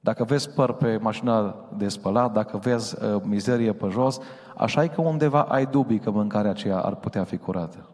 Dacă 0.00 0.24
vezi 0.24 0.50
păr 0.50 0.72
pe 0.72 0.98
mașina 1.00 1.54
de 1.76 1.88
spălat, 1.88 2.32
dacă 2.32 2.56
vezi 2.56 3.04
uh, 3.04 3.22
mizerie 3.24 3.72
pe 3.72 3.88
jos, 3.90 4.18
așa 4.56 4.84
e 4.84 4.88
că 4.88 5.00
undeva 5.00 5.42
ai 5.42 5.66
dubii 5.66 5.98
că 5.98 6.10
mâncarea 6.10 6.50
aceea 6.50 6.78
ar 6.78 6.94
putea 6.94 7.24
fi 7.24 7.36
curată. 7.36 7.88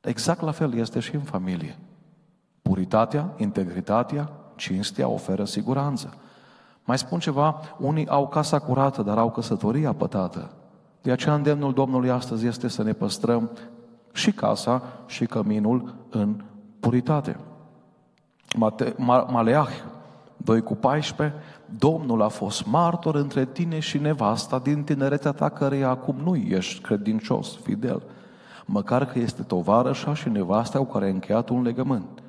Exact 0.00 0.40
la 0.40 0.50
fel 0.50 0.74
este 0.74 1.00
și 1.00 1.14
în 1.14 1.20
familie. 1.20 1.78
Puritatea, 2.62 3.32
integritatea, 3.36 4.30
cinstea 4.56 5.08
oferă 5.08 5.44
siguranță. 5.44 6.14
Mai 6.84 6.98
spun 6.98 7.18
ceva, 7.18 7.60
unii 7.78 8.08
au 8.08 8.28
casa 8.28 8.58
curată, 8.58 9.02
dar 9.02 9.18
au 9.18 9.30
căsătoria 9.30 9.92
pătată. 9.92 10.50
De 11.02 11.10
aceea 11.10 11.34
îndemnul 11.34 11.72
Domnului 11.72 12.10
astăzi 12.10 12.46
este 12.46 12.68
să 12.68 12.82
ne 12.82 12.92
păstrăm 12.92 13.50
și 14.12 14.32
casa 14.32 14.82
și 15.06 15.26
căminul 15.26 15.94
în 16.10 16.42
puritate. 16.80 17.36
Mate, 18.56 18.94
Maleah 19.28 19.68
2 20.36 20.60
cu 20.60 20.74
14, 20.74 21.36
Domnul 21.78 22.22
a 22.22 22.28
fost 22.28 22.66
martor 22.66 23.14
între 23.14 23.44
tine 23.44 23.78
și 23.78 23.98
nevasta 23.98 24.58
din 24.58 24.82
tinerețea 24.82 25.32
ta, 25.32 25.48
care 25.48 25.82
acum 25.82 26.16
nu 26.24 26.36
ești 26.36 26.82
credincios, 26.82 27.56
fidel, 27.56 28.02
măcar 28.64 29.06
că 29.06 29.18
este 29.18 29.42
tovarășa 29.42 30.14
și 30.14 30.28
nevasta 30.28 30.78
cu 30.78 30.84
care 30.84 31.04
ai 31.04 31.10
încheiat 31.10 31.48
un 31.48 31.62
legământ. 31.62 32.22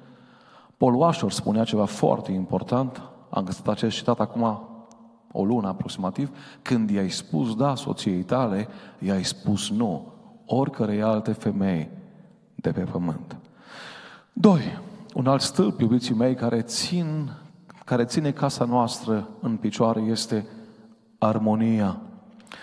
Paul 0.78 0.96
Washer 0.96 1.32
spunea 1.32 1.64
ceva 1.64 1.86
foarte 1.86 2.32
important, 2.32 3.02
am 3.30 3.44
găsit 3.44 3.68
acest 3.68 3.96
citat 3.96 4.20
acum 4.20 4.62
o 5.32 5.46
lună 5.46 5.68
aproximativ, 5.68 6.30
când 6.62 6.90
i-ai 6.90 7.10
spus 7.10 7.56
da 7.56 7.76
soției 7.76 8.24
tale, 8.24 8.68
i-ai 9.00 9.24
spus 9.24 9.70
nu, 9.70 10.14
oricărei 10.46 11.02
alte 11.02 11.32
femei 11.32 11.90
de 12.56 12.72
pe 12.72 12.82
pământ. 12.82 13.41
Doi, 14.34 14.80
un 15.14 15.28
alt 15.28 15.42
stâlp, 15.42 15.80
iubiții 15.80 16.16
mei, 16.16 16.36
care, 16.36 16.62
țin, 16.62 17.32
care 17.86 18.06
ține 18.06 18.32
casa 18.32 18.66
noastră 18.66 19.28
în 19.42 19.58
picioare 19.58 20.02
este 20.02 20.48
armonia. 21.18 21.98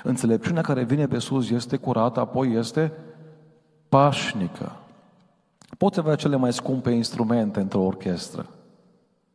Înțelepciunea 0.02 0.62
care 0.62 0.84
vine 0.84 1.06
pe 1.06 1.18
sus 1.18 1.50
este 1.50 1.76
curată, 1.76 2.20
apoi 2.20 2.52
este 2.52 2.92
pașnică. 3.88 4.76
Poți 5.78 5.98
avea 5.98 6.14
cele 6.14 6.36
mai 6.36 6.52
scumpe 6.52 6.90
instrumente 6.90 7.60
într-o 7.60 7.80
orchestră. 7.80 8.46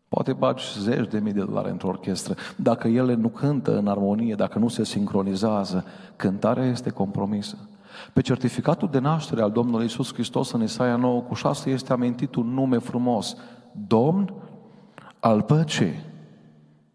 Poate 0.07 0.33
bagi 0.33 0.79
zeci 0.79 1.09
de 1.09 1.19
mii 1.19 1.33
de 1.33 1.43
dolari 1.43 1.69
într-o 1.69 1.87
orchestră. 1.87 2.35
Dacă 2.55 2.87
ele 2.87 3.13
nu 3.13 3.27
cântă 3.27 3.77
în 3.77 3.87
armonie, 3.87 4.35
dacă 4.35 4.59
nu 4.59 4.67
se 4.67 4.83
sincronizează, 4.83 5.85
cântarea 6.15 6.65
este 6.65 6.89
compromisă. 6.89 7.57
Pe 8.13 8.21
certificatul 8.21 8.89
de 8.91 8.99
naștere 8.99 9.41
al 9.41 9.51
Domnului 9.51 9.85
Isus 9.85 10.13
Hristos 10.13 10.51
în 10.51 10.63
Isaia 10.63 10.95
9 10.95 11.21
cu 11.21 11.33
6 11.33 11.69
este 11.69 11.93
amintit 11.93 12.35
un 12.35 12.53
nume 12.53 12.77
frumos. 12.77 13.35
Domn 13.87 14.33
al 15.19 15.41
păcii. 15.41 16.11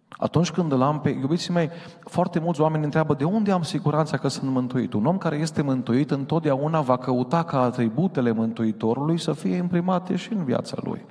Atunci 0.08 0.50
când 0.50 0.72
îl 0.72 0.82
am 0.82 1.00
pe, 1.00 1.08
iubiții 1.08 1.52
mei, 1.52 1.70
foarte 2.00 2.38
mulți 2.38 2.60
oameni 2.60 2.84
întreabă 2.84 3.14
de 3.14 3.24
unde 3.24 3.50
am 3.50 3.62
siguranța 3.62 4.16
că 4.16 4.28
sunt 4.28 4.50
mântuit. 4.50 4.92
Un 4.92 5.06
om 5.06 5.18
care 5.18 5.36
este 5.36 5.62
mântuit 5.62 6.10
întotdeauna 6.10 6.80
va 6.80 6.96
căuta 6.96 7.42
ca 7.42 7.62
atributele 7.62 8.30
Mântuitorului 8.30 9.18
să 9.18 9.32
fie 9.32 9.56
imprimate 9.56 10.16
și 10.16 10.32
în 10.32 10.44
viața 10.44 10.76
lui. 10.80 11.04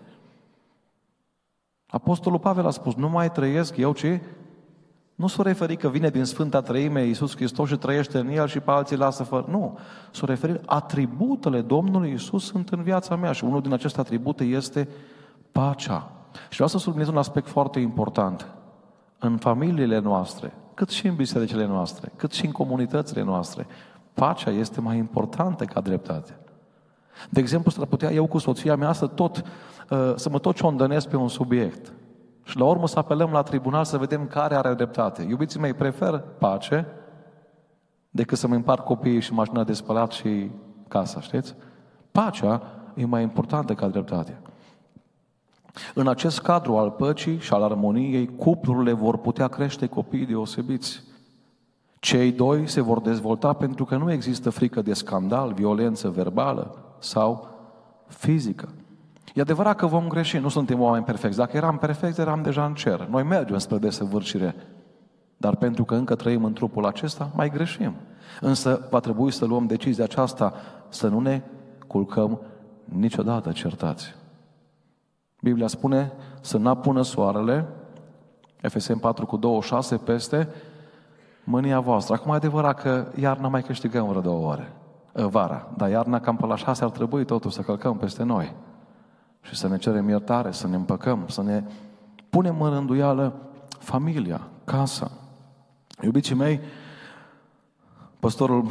Apostolul 1.87 2.39
Pavel 2.39 2.65
a 2.65 2.69
spus, 2.69 2.95
nu 2.95 3.09
mai 3.09 3.31
trăiesc 3.31 3.77
eu, 3.77 3.93
ci 3.93 4.19
nu 5.17 5.27
s-o 5.27 5.41
referi 5.41 5.75
că 5.75 5.89
vine 5.89 6.09
din 6.09 6.23
Sfânta 6.23 6.61
Trăime 6.61 7.05
Iisus 7.05 7.35
Hristos 7.35 7.69
și 7.69 7.75
trăiește 7.75 8.17
în 8.17 8.27
El 8.27 8.47
și 8.47 8.59
pe 8.59 8.71
alții 8.71 8.97
lasă 8.97 9.23
fără. 9.23 9.45
Nu. 9.49 9.77
S-o 10.11 10.25
referi, 10.25 10.61
atributele 10.65 11.61
Domnului 11.61 12.09
Iisus 12.09 12.45
sunt 12.45 12.69
în 12.69 12.83
viața 12.83 13.15
mea 13.15 13.31
și 13.31 13.43
unul 13.43 13.61
din 13.61 13.73
aceste 13.73 13.99
atribute 13.99 14.43
este 14.43 14.87
pacea. 15.51 16.11
Și 16.33 16.53
vreau 16.53 16.69
să 16.69 16.77
subliniez 16.77 17.09
un 17.09 17.17
aspect 17.17 17.47
foarte 17.47 17.79
important. 17.79 18.47
În 19.19 19.37
familiile 19.37 19.99
noastre, 19.99 20.53
cât 20.73 20.89
și 20.89 21.07
în 21.07 21.15
bisericile 21.15 21.65
noastre, 21.65 22.11
cât 22.15 22.31
și 22.31 22.45
în 22.45 22.51
comunitățile 22.51 23.23
noastre, 23.23 23.67
pacea 24.13 24.51
este 24.51 24.81
mai 24.81 24.97
importantă 24.97 25.65
ca 25.65 25.81
dreptate. 25.81 26.37
De 27.29 27.39
exemplu, 27.39 27.71
s-ar 27.71 27.85
putea 27.85 28.11
eu 28.11 28.25
cu 28.25 28.37
soția 28.37 28.75
mea 28.75 28.93
să 28.93 29.07
tot, 29.07 29.43
uh, 29.89 30.13
să 30.15 30.29
mă 30.29 30.39
tot 30.39 30.55
ciondănesc 30.55 31.07
pe 31.07 31.15
un 31.15 31.27
subiect. 31.27 31.91
Și 32.47 32.57
la 32.57 32.65
urmă 32.65 32.87
să 32.87 32.99
apelăm 32.99 33.31
la 33.31 33.41
tribunal 33.41 33.85
să 33.85 33.97
vedem 33.97 34.27
care 34.27 34.55
are 34.55 34.73
dreptate. 34.73 35.25
Iubiții 35.29 35.59
mei, 35.59 35.73
prefer 35.73 36.23
pace 36.37 36.87
decât 38.09 38.37
să-mi 38.37 38.55
împart 38.55 38.85
copiii 38.85 39.19
și 39.19 39.33
mașina 39.33 39.63
de 39.63 39.73
spălat 39.73 40.11
și 40.11 40.51
casa, 40.87 41.21
știți? 41.21 41.55
Pacea 42.11 42.61
e 42.95 43.05
mai 43.05 43.21
importantă 43.21 43.73
ca 43.73 43.87
dreptatea. 43.87 44.41
În 45.93 46.07
acest 46.07 46.41
cadru 46.41 46.77
al 46.77 46.91
păcii 46.91 47.39
și 47.39 47.53
al 47.53 47.63
armoniei, 47.63 48.35
cuplurile 48.35 48.91
vor 48.91 49.17
putea 49.17 49.47
crește 49.47 49.87
copii 49.87 50.25
deosebiți. 50.25 51.03
Cei 51.99 52.31
doi 52.31 52.67
se 52.67 52.81
vor 52.81 52.99
dezvolta 52.99 53.53
pentru 53.53 53.85
că 53.85 53.97
nu 53.97 54.11
există 54.11 54.49
frică 54.49 54.81
de 54.81 54.93
scandal, 54.93 55.53
violență 55.53 56.09
verbală 56.09 56.77
sau 56.99 57.47
fizică. 58.07 58.69
E 59.37 59.41
adevărat 59.41 59.75
că 59.75 59.85
vom 59.85 60.07
greși, 60.07 60.37
nu 60.37 60.49
suntem 60.49 60.81
oameni 60.81 61.03
perfecți. 61.03 61.37
Dacă 61.37 61.57
eram 61.57 61.77
perfecți, 61.77 62.19
eram 62.19 62.41
deja 62.41 62.65
în 62.65 62.73
cer. 62.73 63.07
Noi 63.09 63.23
mergem 63.23 63.57
spre 63.57 63.77
desăvârșire. 63.77 64.55
Dar 65.37 65.55
pentru 65.55 65.83
că 65.83 65.95
încă 65.95 66.15
trăim 66.15 66.43
în 66.43 66.53
trupul 66.53 66.85
acesta, 66.85 67.29
mai 67.35 67.49
greșim. 67.49 67.93
Însă 68.41 68.87
va 68.89 68.99
trebui 68.99 69.31
să 69.31 69.45
luăm 69.45 69.65
decizia 69.65 70.03
aceasta, 70.03 70.53
să 70.89 71.07
nu 71.07 71.19
ne 71.19 71.41
culcăm 71.87 72.41
niciodată 72.85 73.51
certați. 73.51 74.15
Biblia 75.41 75.67
spune 75.67 76.11
să 76.41 76.57
n-apună 76.57 77.01
soarele, 77.01 77.65
FSM 78.61 78.99
4 78.99 79.25
cu 79.25 79.37
26, 79.37 79.95
peste 79.95 80.47
mânia 81.43 81.79
voastră. 81.79 82.13
Acum 82.13 82.31
e 82.31 82.35
adevărat 82.35 82.81
că 82.81 83.07
iarna 83.15 83.47
mai 83.47 83.63
câștigăm 83.63 84.07
vreo 84.07 84.21
două 84.21 84.51
ore, 84.51 84.71
vara, 85.13 85.67
dar 85.75 85.89
iarna 85.89 86.19
cam 86.19 86.35
pe 86.35 86.45
la 86.45 86.55
șase 86.55 86.83
ar 86.83 86.89
trebui 86.89 87.25
totul 87.25 87.51
să 87.51 87.61
călcăm 87.61 87.97
peste 87.97 88.23
noi 88.23 88.65
și 89.41 89.55
să 89.55 89.67
ne 89.67 89.77
cerem 89.77 90.09
iertare, 90.09 90.51
să 90.51 90.67
ne 90.67 90.75
împăcăm, 90.75 91.23
să 91.27 91.41
ne 91.41 91.63
punem 92.29 92.61
în 92.61 92.69
rânduială 92.69 93.33
familia, 93.79 94.41
casa. 94.63 95.11
Iubiții 96.01 96.35
mei, 96.35 96.59
păstorul 98.19 98.67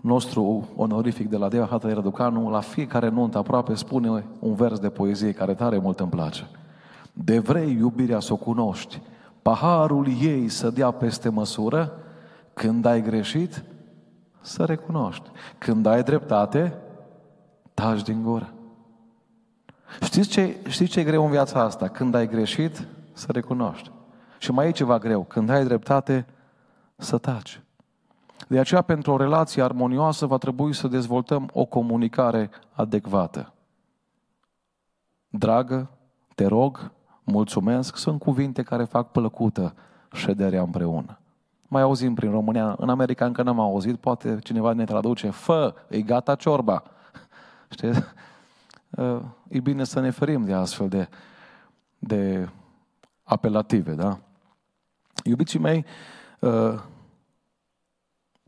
nostru 0.00 0.68
onorific 0.76 1.28
de 1.28 1.36
la 1.36 1.48
Deva 1.48 1.66
Hata 1.66 1.92
Răducanu, 1.92 2.50
la 2.50 2.60
fiecare 2.60 3.08
nuntă 3.08 3.38
aproape 3.38 3.74
spune 3.74 4.24
un 4.38 4.54
vers 4.54 4.78
de 4.78 4.88
poezie 4.88 5.32
care 5.32 5.54
tare 5.54 5.78
mult 5.78 6.00
îmi 6.00 6.10
place. 6.10 6.46
De 7.12 7.38
vrei 7.38 7.72
iubirea 7.72 8.20
să 8.20 8.32
o 8.32 8.36
cunoști, 8.36 9.00
paharul 9.42 10.06
ei 10.20 10.48
să 10.48 10.70
dea 10.70 10.90
peste 10.90 11.28
măsură, 11.28 11.92
când 12.54 12.84
ai 12.84 13.02
greșit, 13.02 13.64
să 14.40 14.64
recunoști. 14.64 15.30
Când 15.58 15.86
ai 15.86 16.02
dreptate, 16.02 16.74
taci 17.74 18.02
din 18.02 18.22
gură. 18.22 18.52
Știți 20.02 20.28
ce, 20.28 20.56
știți 20.68 20.90
ce 20.90 21.00
e 21.00 21.04
greu 21.04 21.24
în 21.24 21.30
viața 21.30 21.60
asta? 21.60 21.88
Când 21.88 22.14
ai 22.14 22.28
greșit, 22.28 22.86
să 23.12 23.26
recunoști. 23.32 23.90
Și 24.38 24.52
mai 24.52 24.68
e 24.68 24.70
ceva 24.70 24.98
greu. 24.98 25.22
Când 25.22 25.50
ai 25.50 25.64
dreptate, 25.64 26.26
să 26.96 27.18
taci. 27.18 27.60
De 28.48 28.58
aceea, 28.58 28.82
pentru 28.82 29.12
o 29.12 29.16
relație 29.16 29.62
armonioasă, 29.62 30.26
va 30.26 30.36
trebui 30.36 30.72
să 30.72 30.88
dezvoltăm 30.88 31.50
o 31.52 31.64
comunicare 31.64 32.50
adecvată. 32.72 33.52
Dragă, 35.28 35.90
te 36.34 36.46
rog, 36.46 36.90
mulțumesc, 37.24 37.96
sunt 37.96 38.18
cuvinte 38.18 38.62
care 38.62 38.84
fac 38.84 39.10
plăcută 39.10 39.74
șederea 40.12 40.62
împreună. 40.62 41.18
Mai 41.68 41.82
auzim 41.82 42.14
prin 42.14 42.30
România, 42.30 42.74
în 42.78 42.88
America 42.88 43.24
încă 43.24 43.42
n-am 43.42 43.60
auzit, 43.60 43.96
poate 43.96 44.38
cineva 44.42 44.72
ne 44.72 44.84
traduce, 44.84 45.30
fă, 45.30 45.74
e 45.88 46.00
gata 46.00 46.34
ciorba. 46.34 46.82
Știți? 47.70 48.02
Uh, 48.90 49.22
e 49.48 49.60
bine 49.60 49.84
să 49.84 50.00
ne 50.00 50.10
ferim 50.10 50.44
de 50.44 50.52
astfel 50.52 50.88
de, 50.88 51.08
de 51.98 52.48
apelative, 53.22 53.94
da? 53.94 54.18
Iubiții 55.24 55.58
mei, 55.58 55.84
uh, 56.40 56.82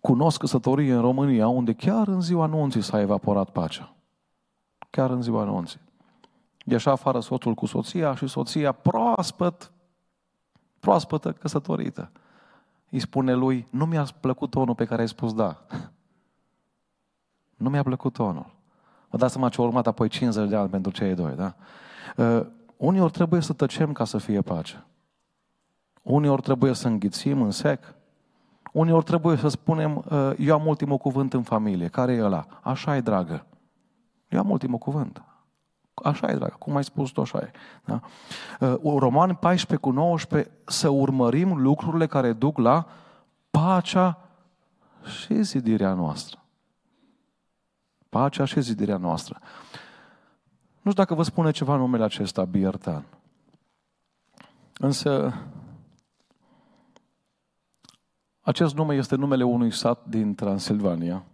cunosc 0.00 0.38
căsătorie 0.38 0.94
în 0.94 1.00
România 1.00 1.48
unde 1.48 1.72
chiar 1.72 2.08
în 2.08 2.20
ziua 2.20 2.44
anunții 2.44 2.82
s-a 2.82 3.00
evaporat 3.00 3.50
pacea. 3.50 3.94
Chiar 4.90 5.10
în 5.10 5.22
ziua 5.22 5.40
anunții. 5.40 5.80
Ieșa 6.64 6.90
afară 6.90 7.20
soțul 7.20 7.54
cu 7.54 7.66
soția 7.66 8.14
și 8.14 8.26
soția 8.26 8.72
proaspăt, 8.72 9.72
proaspătă 10.80 11.32
căsătorită. 11.32 12.10
Îi 12.90 13.00
spune 13.00 13.34
lui, 13.34 13.66
nu 13.70 13.86
mi-a 13.86 14.06
plăcut 14.20 14.50
tonul 14.50 14.74
pe 14.74 14.84
care 14.84 15.00
ai 15.00 15.08
spus 15.08 15.34
da. 15.34 15.66
Nu 17.62 17.70
mi-a 17.70 17.82
plăcut 17.82 18.12
tonul. 18.12 18.46
Vă 19.12 19.18
dați 19.18 19.32
seama 19.32 19.48
ce 19.48 19.60
a 19.60 19.64
urmat 19.64 19.86
apoi 19.86 20.08
50 20.08 20.48
de 20.48 20.56
ani 20.56 20.68
pentru 20.68 20.92
cei 20.92 21.14
doi, 21.14 21.34
da? 21.34 21.54
Uh, 22.16 22.46
uneori 22.76 23.12
trebuie 23.12 23.40
să 23.40 23.52
tăcem 23.52 23.92
ca 23.92 24.04
să 24.04 24.18
fie 24.18 24.40
pace. 24.40 24.84
Uneori 26.02 26.42
trebuie 26.42 26.72
să 26.72 26.88
înghițim 26.88 27.42
în 27.42 27.50
sec. 27.50 27.94
Uneori 28.72 29.04
trebuie 29.04 29.36
să 29.36 29.48
spunem, 29.48 30.04
uh, 30.10 30.32
eu 30.38 30.54
am 30.54 30.66
ultimul 30.66 30.96
cuvânt 30.96 31.32
în 31.32 31.42
familie. 31.42 31.88
Care 31.88 32.12
e 32.12 32.22
ăla? 32.22 32.46
Așa 32.60 32.96
e, 32.96 33.00
dragă. 33.00 33.46
Eu 34.28 34.38
am 34.38 34.50
ultimul 34.50 34.78
cuvânt. 34.78 35.22
Așa 35.94 36.30
e, 36.30 36.34
dragă. 36.34 36.56
Cum 36.58 36.76
ai 36.76 36.84
spus 36.84 37.10
tu, 37.10 37.20
așa 37.20 37.38
e. 37.38 37.50
Da? 37.84 38.00
Uh, 38.60 38.98
Romani 38.98 39.34
14 39.34 39.88
cu 39.88 39.90
19, 39.90 40.50
să 40.64 40.88
urmărim 40.88 41.62
lucrurile 41.62 42.06
care 42.06 42.32
duc 42.32 42.58
la 42.58 42.86
pacea 43.50 44.18
și 45.04 45.42
zidirea 45.42 45.92
noastră. 45.92 46.41
Pacea 48.12 48.44
și 48.44 48.60
zidirea 48.60 48.96
noastră. 48.96 49.38
Nu 50.80 50.90
știu 50.90 51.02
dacă 51.02 51.14
vă 51.14 51.22
spune 51.22 51.50
ceva 51.50 51.76
numele 51.76 52.04
acesta, 52.04 52.44
Biertan. 52.44 53.04
Însă, 54.78 55.34
acest 58.40 58.74
nume 58.74 58.94
este 58.94 59.16
numele 59.16 59.44
unui 59.44 59.72
sat 59.72 60.06
din 60.06 60.34
Transilvania. 60.34 61.24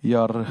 Iar 0.00 0.46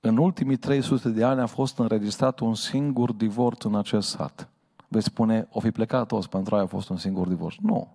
în 0.00 0.16
ultimii 0.16 0.56
300 0.56 1.08
de 1.08 1.24
ani 1.24 1.40
a 1.40 1.46
fost 1.46 1.78
înregistrat 1.78 2.38
un 2.38 2.54
singur 2.54 3.12
divorț 3.12 3.64
în 3.64 3.76
acest 3.76 4.08
sat. 4.08 4.48
Veți 4.88 5.06
spune, 5.06 5.48
o 5.50 5.60
fi 5.60 5.70
plecat 5.70 6.06
toți 6.06 6.28
pentru 6.28 6.54
aia 6.54 6.64
a 6.64 6.66
fost 6.66 6.88
un 6.88 6.96
singur 6.96 7.28
divorț. 7.28 7.56
Nu. 7.60 7.88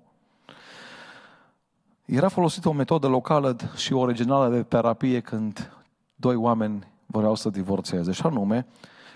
Era 2.05 2.27
folosită 2.27 2.69
o 2.69 2.73
metodă 2.73 3.07
locală 3.07 3.55
și 3.75 3.93
originală 3.93 4.55
de 4.55 4.63
terapie 4.63 5.19
când 5.19 5.71
doi 6.15 6.35
oameni 6.35 6.87
vreau 7.05 7.35
să 7.35 7.49
divorțeze. 7.49 8.11
Și 8.11 8.25
anume, 8.25 8.65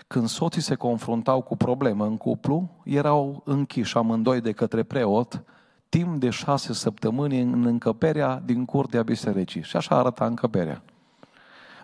când 0.06 0.28
soții 0.28 0.62
se 0.62 0.74
confruntau 0.74 1.40
cu 1.40 1.56
probleme 1.56 2.04
în 2.04 2.16
cuplu, 2.16 2.70
erau 2.84 3.42
închiși 3.44 3.96
amândoi 3.96 4.40
de 4.40 4.52
către 4.52 4.82
preot 4.82 5.44
timp 5.88 6.20
de 6.20 6.30
șase 6.30 6.72
săptămâni 6.72 7.40
în 7.40 7.66
încăperea 7.66 8.42
din 8.44 8.64
curtea 8.64 9.02
bisericii. 9.02 9.62
Și 9.62 9.76
așa 9.76 9.98
arăta 9.98 10.26
încăperea. 10.26 10.82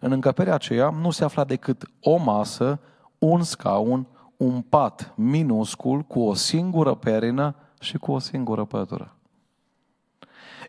În 0.00 0.12
încăperea 0.12 0.54
aceea 0.54 0.90
nu 0.90 1.10
se 1.10 1.24
afla 1.24 1.44
decât 1.44 1.90
o 2.00 2.16
masă, 2.16 2.78
un 3.18 3.42
scaun, 3.42 4.06
un 4.36 4.60
pat 4.60 5.12
minuscul 5.16 6.00
cu 6.00 6.20
o 6.20 6.34
singură 6.34 6.94
perină 6.94 7.54
și 7.80 7.98
cu 7.98 8.12
o 8.12 8.18
singură 8.18 8.64
pătură. 8.64 9.16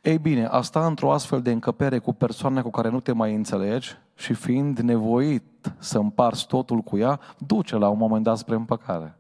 Ei 0.06 0.18
bine, 0.18 0.46
asta 0.46 0.86
într-o 0.86 1.12
astfel 1.12 1.42
de 1.42 1.52
încăpere 1.52 2.00
cu 2.00 2.14
persoane 2.14 2.62
cu 2.62 2.70
care 2.70 2.90
nu 2.90 3.00
te 3.00 3.12
mai 3.12 3.36
înțelegi 3.36 3.98
și 4.16 4.34
fiind 4.34 4.80
nevoit 4.80 5.44
să 5.78 5.98
împarți 5.98 6.48
totul 6.48 6.80
cu 6.80 6.98
ea, 6.98 7.20
duce 7.38 7.76
la 7.76 7.90
un 7.90 7.98
moment 7.98 8.24
dat 8.24 8.38
spre 8.38 8.56
împăcare. 8.56 9.18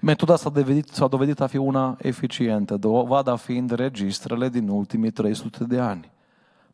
Metoda 0.00 0.36
s-a 0.36 0.50
dovedit, 0.50 0.88
s-a 0.88 1.06
dovedit 1.06 1.40
a 1.40 1.46
fi 1.46 1.56
una 1.56 1.96
eficientă, 1.98 2.76
dovada 2.76 3.36
fiind 3.36 3.70
registrele 3.70 4.48
din 4.48 4.68
ultimii 4.68 5.10
300 5.10 5.64
de 5.64 5.80
ani. 5.80 6.10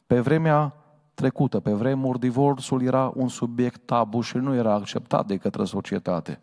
Pe 0.06 0.20
vremea 0.20 0.74
trecută, 1.14 1.60
pe 1.60 1.72
vremuri, 1.72 2.18
divorțul 2.18 2.82
era 2.82 3.12
un 3.14 3.28
subiect 3.28 3.80
tabu 3.84 4.20
și 4.20 4.36
nu 4.36 4.54
era 4.54 4.72
acceptat 4.72 5.26
de 5.26 5.36
către 5.36 5.64
societate. 5.64 6.40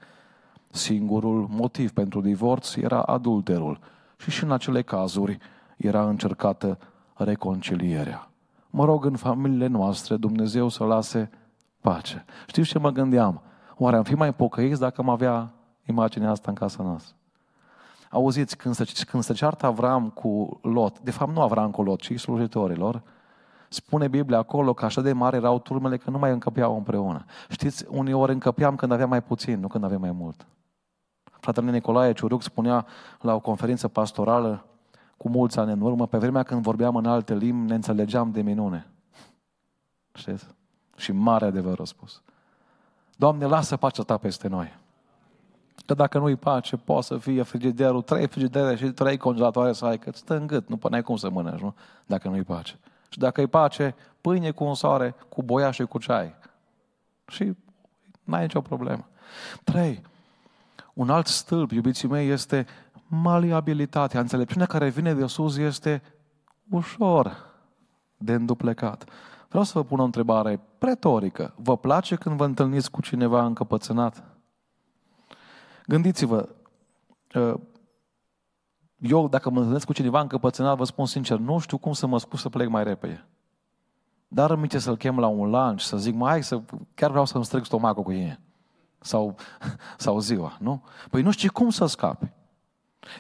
Singurul 0.70 1.48
motiv 1.50 1.92
pentru 1.92 2.22
divorț 2.22 2.76
era 2.76 3.02
adulterul 3.02 3.80
și 4.18 4.32
și 4.32 4.44
în 4.44 4.52
acele 4.52 4.82
cazuri 4.82 5.38
era 5.78 6.08
încercată 6.08 6.78
reconcilierea. 7.14 8.30
Mă 8.70 8.86
rog 8.86 9.06
în 9.06 9.16
familiile 9.16 9.68
noastre 9.68 10.16
Dumnezeu 10.16 10.68
să 10.70 10.84
lase 10.84 11.30
pace. 11.82 12.26
Știți 12.48 12.70
ce 12.70 12.80
mă 12.80 12.90
gândeam? 12.90 13.42
Oare 13.78 13.96
am 13.96 14.04
fi 14.04 14.14
mai 14.14 14.34
pocăiți 14.34 14.80
dacă 14.80 15.02
am 15.02 15.10
avea 15.10 15.54
imaginea 15.86 16.30
asta 16.30 16.50
în 16.50 16.56
casa 16.56 16.84
noastră? 16.84 17.16
Auziți, 18.10 18.58
când 18.58 18.76
se, 18.76 18.86
când 19.10 19.24
se 19.24 19.34
ceartă 19.34 19.66
Avram 19.66 20.10
cu 20.10 20.60
Lot, 20.62 21.00
de 21.00 21.12
fapt 21.12 21.32
nu 21.32 21.42
Avram 21.42 21.72
cu 21.72 21.84
Lot, 21.84 22.00
ci 22.00 22.20
slujitorilor, 22.20 23.02
spune 23.70 24.08
Biblia 24.08 24.38
acolo 24.38 24.74
că 24.74 24.86
așa 24.86 25.02
de 25.02 25.14
mare 25.14 25.38
erau 25.38 25.60
turmele 25.60 25.98
că 25.98 26.10
nu 26.10 26.18
mai 26.18 26.32
încăpeau 26.32 26.76
împreună. 26.76 27.26
Știți, 27.50 27.86
uneori 27.90 28.32
încăpeam 28.32 28.76
când 28.76 28.92
aveam 28.92 29.10
mai 29.10 29.22
puțin, 29.22 29.60
nu 29.60 29.68
când 29.68 29.84
aveam 29.84 30.02
mai 30.02 30.12
mult. 30.12 30.48
Fratele 31.24 31.72
Nicolae 31.72 32.14
Ciuruc 32.14 32.42
spunea 32.42 32.86
la 33.22 33.34
o 33.34 33.40
conferință 33.40 33.88
pastorală 33.88 34.66
cu 35.26 35.32
mulți 35.32 35.60
ani 35.60 35.72
în 35.72 35.82
urmă, 35.82 36.08
pe 36.08 36.18
vremea 36.18 36.44
când 36.44 36.62
vorbeam 36.62 36.96
în 36.96 37.06
alte 37.06 37.36
limbi, 37.36 37.68
ne 37.68 37.76
înțelegeam 37.76 38.32
de 38.32 38.42
minune. 38.42 38.88
Știți? 40.14 40.46
Și 40.96 41.12
mare 41.12 41.46
adevăr 41.46 41.80
a 41.80 41.84
spus. 41.84 42.22
Doamne, 43.16 43.46
lasă 43.46 43.78
pacea 43.78 44.04
Ta 44.04 44.18
peste 44.18 44.48
noi. 44.48 44.74
Că 45.86 45.94
dacă 45.94 46.18
nu-i 46.18 46.36
pace, 46.36 46.78
poate 46.78 47.06
să 47.06 47.18
fie 47.18 47.42
frigiderul, 47.42 48.02
trei 48.02 48.28
frigidere 48.28 48.76
și 48.76 48.86
trei 48.86 49.18
congelatoare 49.18 49.74
să 49.74 49.86
ai, 49.86 49.98
că 49.98 50.12
stă 50.14 50.36
în 50.36 50.48
gât, 50.48 50.68
nu 50.68 50.80
ai 50.92 51.02
cum 51.02 51.16
să 51.16 51.30
mănânci, 51.30 51.62
nu? 51.62 51.76
Dacă 52.06 52.28
nu-i 52.28 52.44
pace. 52.44 52.80
Și 53.10 53.20
dacă 53.20 53.42
îi 53.42 53.48
pace, 53.48 53.96
pâine 54.22 54.52
cu 54.52 54.64
un 54.64 54.76
soare, 54.76 55.16
cu 55.30 55.44
boia 55.44 55.72
și 55.72 55.84
cu 55.84 55.98
ceai. 55.98 56.36
Și 57.28 57.54
n-ai 58.24 58.42
nicio 58.42 58.62
problemă. 58.62 59.08
Trei. 59.64 60.02
Un 60.94 61.10
alt 61.10 61.28
stâlp, 61.28 61.72
iubiții 61.72 62.08
mei, 62.08 62.30
este 62.30 62.66
maliabilitatea. 63.08 64.20
Înțelepciunea 64.20 64.66
care 64.66 64.90
vine 64.90 65.14
de 65.14 65.26
sus 65.26 65.58
este 65.58 66.02
ușor 66.70 67.54
de 68.18 68.34
înduplecat. 68.34 69.10
Vreau 69.48 69.64
să 69.64 69.72
vă 69.80 69.84
pun 69.84 70.00
o 70.00 70.04
întrebare 70.04 70.60
pretorică. 70.78 71.54
Vă 71.58 71.78
place 71.78 72.16
când 72.16 72.38
vă 72.38 72.46
întâlniți 72.46 72.92
cu 72.92 73.02
cineva 73.02 73.46
încăpățânat? 73.46 74.24
Gândiți-vă, 75.86 76.50
ă, 77.36 77.60
eu 78.98 79.28
dacă 79.28 79.50
mă 79.50 79.58
întâlnesc 79.58 79.86
cu 79.86 79.94
cineva 79.94 80.20
încăpățânat, 80.20 80.78
vă 80.78 80.84
spun 80.84 81.06
sincer, 81.06 81.38
nu 81.38 81.60
știu 81.60 81.78
cum 81.78 81.94
să 81.94 82.08
mă 82.08 82.20
scuz 82.20 82.40
să 82.40 82.50
plec 82.50 82.68
mai 82.68 82.84
repede. 82.84 83.28
Dar 84.28 84.52
îmi 84.52 84.70
să-l 84.70 84.98
chem 84.98 85.20
la 85.20 85.28
un 85.28 85.50
lunch, 85.50 85.82
să 85.82 85.98
zic, 85.98 86.16
mai 86.16 86.44
să, 86.44 86.62
chiar 86.94 87.10
vreau 87.10 87.26
să-mi 87.26 87.46
strâng 87.46 87.66
stomacul 87.66 88.04
cu 88.04 88.12
ei. 88.12 88.40
Sau, 89.00 89.36
sau 89.98 90.20
ziua, 90.20 90.58
nu? 90.60 90.84
Păi 91.10 91.22
nu 91.22 91.32
știi 91.32 91.50
cum 91.50 91.70
să 91.70 91.86
scapi. 91.86 92.32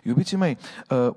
Iubiții 0.03 0.37
mei, 0.37 0.57
uh, 0.89 1.09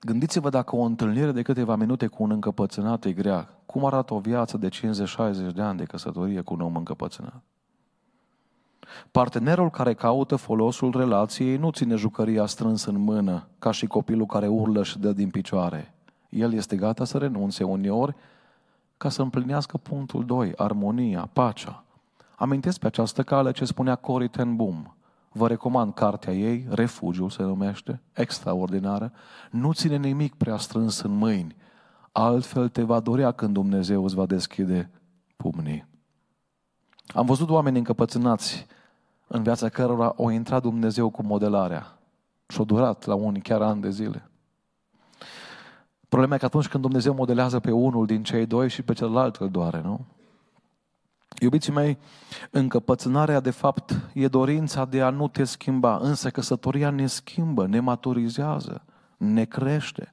gândiți-vă 0.00 0.48
dacă 0.48 0.76
o 0.76 0.80
întâlnire 0.80 1.32
de 1.32 1.42
câteva 1.42 1.76
minute 1.76 2.06
cu 2.06 2.22
un 2.22 2.30
încăpățânat 2.30 3.04
e 3.04 3.12
grea. 3.12 3.48
Cum 3.66 3.84
arată 3.84 4.14
o 4.14 4.18
viață 4.18 4.56
de 4.56 4.68
50-60 4.68 5.54
de 5.54 5.62
ani 5.62 5.78
de 5.78 5.84
căsătorie 5.84 6.40
cu 6.40 6.54
un 6.54 6.60
om 6.60 6.76
încăpățânat? 6.76 7.42
Partenerul 9.10 9.70
care 9.70 9.94
caută 9.94 10.36
folosul 10.36 10.94
relației 10.96 11.56
nu 11.56 11.70
ține 11.70 11.94
jucăria 11.94 12.46
strâns 12.46 12.84
în 12.84 12.96
mână, 12.96 13.48
ca 13.58 13.70
și 13.70 13.86
copilul 13.86 14.26
care 14.26 14.46
urlă 14.46 14.82
și 14.82 14.98
dă 14.98 15.12
din 15.12 15.30
picioare. 15.30 15.94
El 16.28 16.52
este 16.52 16.76
gata 16.76 17.04
să 17.04 17.18
renunțe 17.18 17.64
uneori 17.64 18.14
ca 18.96 19.08
să 19.08 19.22
împlinească 19.22 19.76
punctul 19.76 20.24
2, 20.24 20.52
armonia, 20.56 21.28
pacea. 21.32 21.84
Amintesc 22.36 22.78
pe 22.78 22.86
această 22.86 23.22
cale 23.22 23.50
ce 23.50 23.64
spunea 23.64 23.94
Cory 23.94 24.28
ten 24.28 24.56
Boom. 24.56 24.93
Vă 25.36 25.48
recomand 25.48 25.94
cartea 25.94 26.32
ei, 26.32 26.66
Refugiul 26.70 27.30
se 27.30 27.42
numește, 27.42 28.00
extraordinară. 28.12 29.12
Nu 29.50 29.72
ține 29.72 29.96
nimic 29.96 30.34
prea 30.34 30.56
strâns 30.56 31.00
în 31.00 31.10
mâini, 31.10 31.56
altfel 32.12 32.68
te 32.68 32.82
va 32.82 33.00
dorea 33.00 33.32
când 33.32 33.52
Dumnezeu 33.52 34.04
îți 34.04 34.14
va 34.14 34.26
deschide 34.26 34.90
pumnii. 35.36 35.86
Am 37.06 37.26
văzut 37.26 37.50
oameni 37.50 37.78
încăpățânați 37.78 38.66
în 39.26 39.42
viața 39.42 39.68
cărora 39.68 40.12
o 40.16 40.30
intrat 40.30 40.62
Dumnezeu 40.62 41.10
cu 41.10 41.22
modelarea 41.22 41.98
și 42.48 42.60
o 42.60 42.64
durat 42.64 43.04
la 43.04 43.14
unii 43.14 43.42
chiar 43.42 43.62
ani 43.62 43.80
de 43.80 43.90
zile. 43.90 44.30
Problema 46.08 46.34
e 46.34 46.38
că 46.38 46.44
atunci 46.44 46.68
când 46.68 46.82
Dumnezeu 46.82 47.14
modelează 47.14 47.60
pe 47.60 47.70
unul 47.70 48.06
din 48.06 48.22
cei 48.22 48.46
doi 48.46 48.68
și 48.68 48.82
pe 48.82 48.92
celălalt 48.92 49.36
îl 49.36 49.50
doare, 49.50 49.80
nu? 49.80 50.06
Iubiții 51.40 51.72
mei, 51.72 51.98
încăpățânarea 52.50 53.40
de 53.40 53.50
fapt 53.50 54.00
e 54.12 54.28
dorința 54.28 54.84
de 54.84 55.02
a 55.02 55.10
nu 55.10 55.28
te 55.28 55.44
schimba, 55.44 55.98
însă 56.02 56.30
căsătoria 56.30 56.90
ne 56.90 57.06
schimbă, 57.06 57.66
ne 57.66 57.80
maturizează, 57.80 58.84
ne 59.16 59.44
crește. 59.44 60.12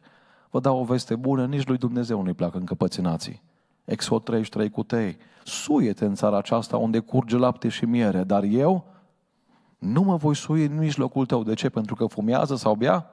Vă 0.50 0.60
dau 0.60 0.80
o 0.80 0.84
veste 0.84 1.16
bună, 1.16 1.46
nici 1.46 1.68
lui 1.68 1.78
Dumnezeu 1.78 2.22
nu-i 2.22 2.34
plac 2.34 2.56
încăpățânații. 2.56 3.42
Exod 3.86 4.24
33 4.24 4.70
cu 4.70 4.84
tei. 4.84 5.18
Suie-te 5.44 6.06
în 6.06 6.16
țara 6.16 6.38
aceasta 6.38 6.78
unde 6.78 7.00
curge 7.00 7.38
lapte 7.38 7.70
și 7.70 7.86
miere, 7.86 8.24
dar 8.24 8.44
eu 8.44 8.86
nu 9.78 10.02
mă 10.02 10.16
voi 10.16 10.36
sui 10.36 10.66
în 10.66 10.78
mijlocul 10.78 11.26
tău. 11.26 11.44
De 11.44 11.54
ce? 11.54 11.70
Pentru 11.70 11.96
că 11.96 12.06
fumează 12.06 12.56
sau 12.56 12.76
bea? 12.76 13.12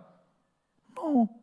Nu. 0.95 1.37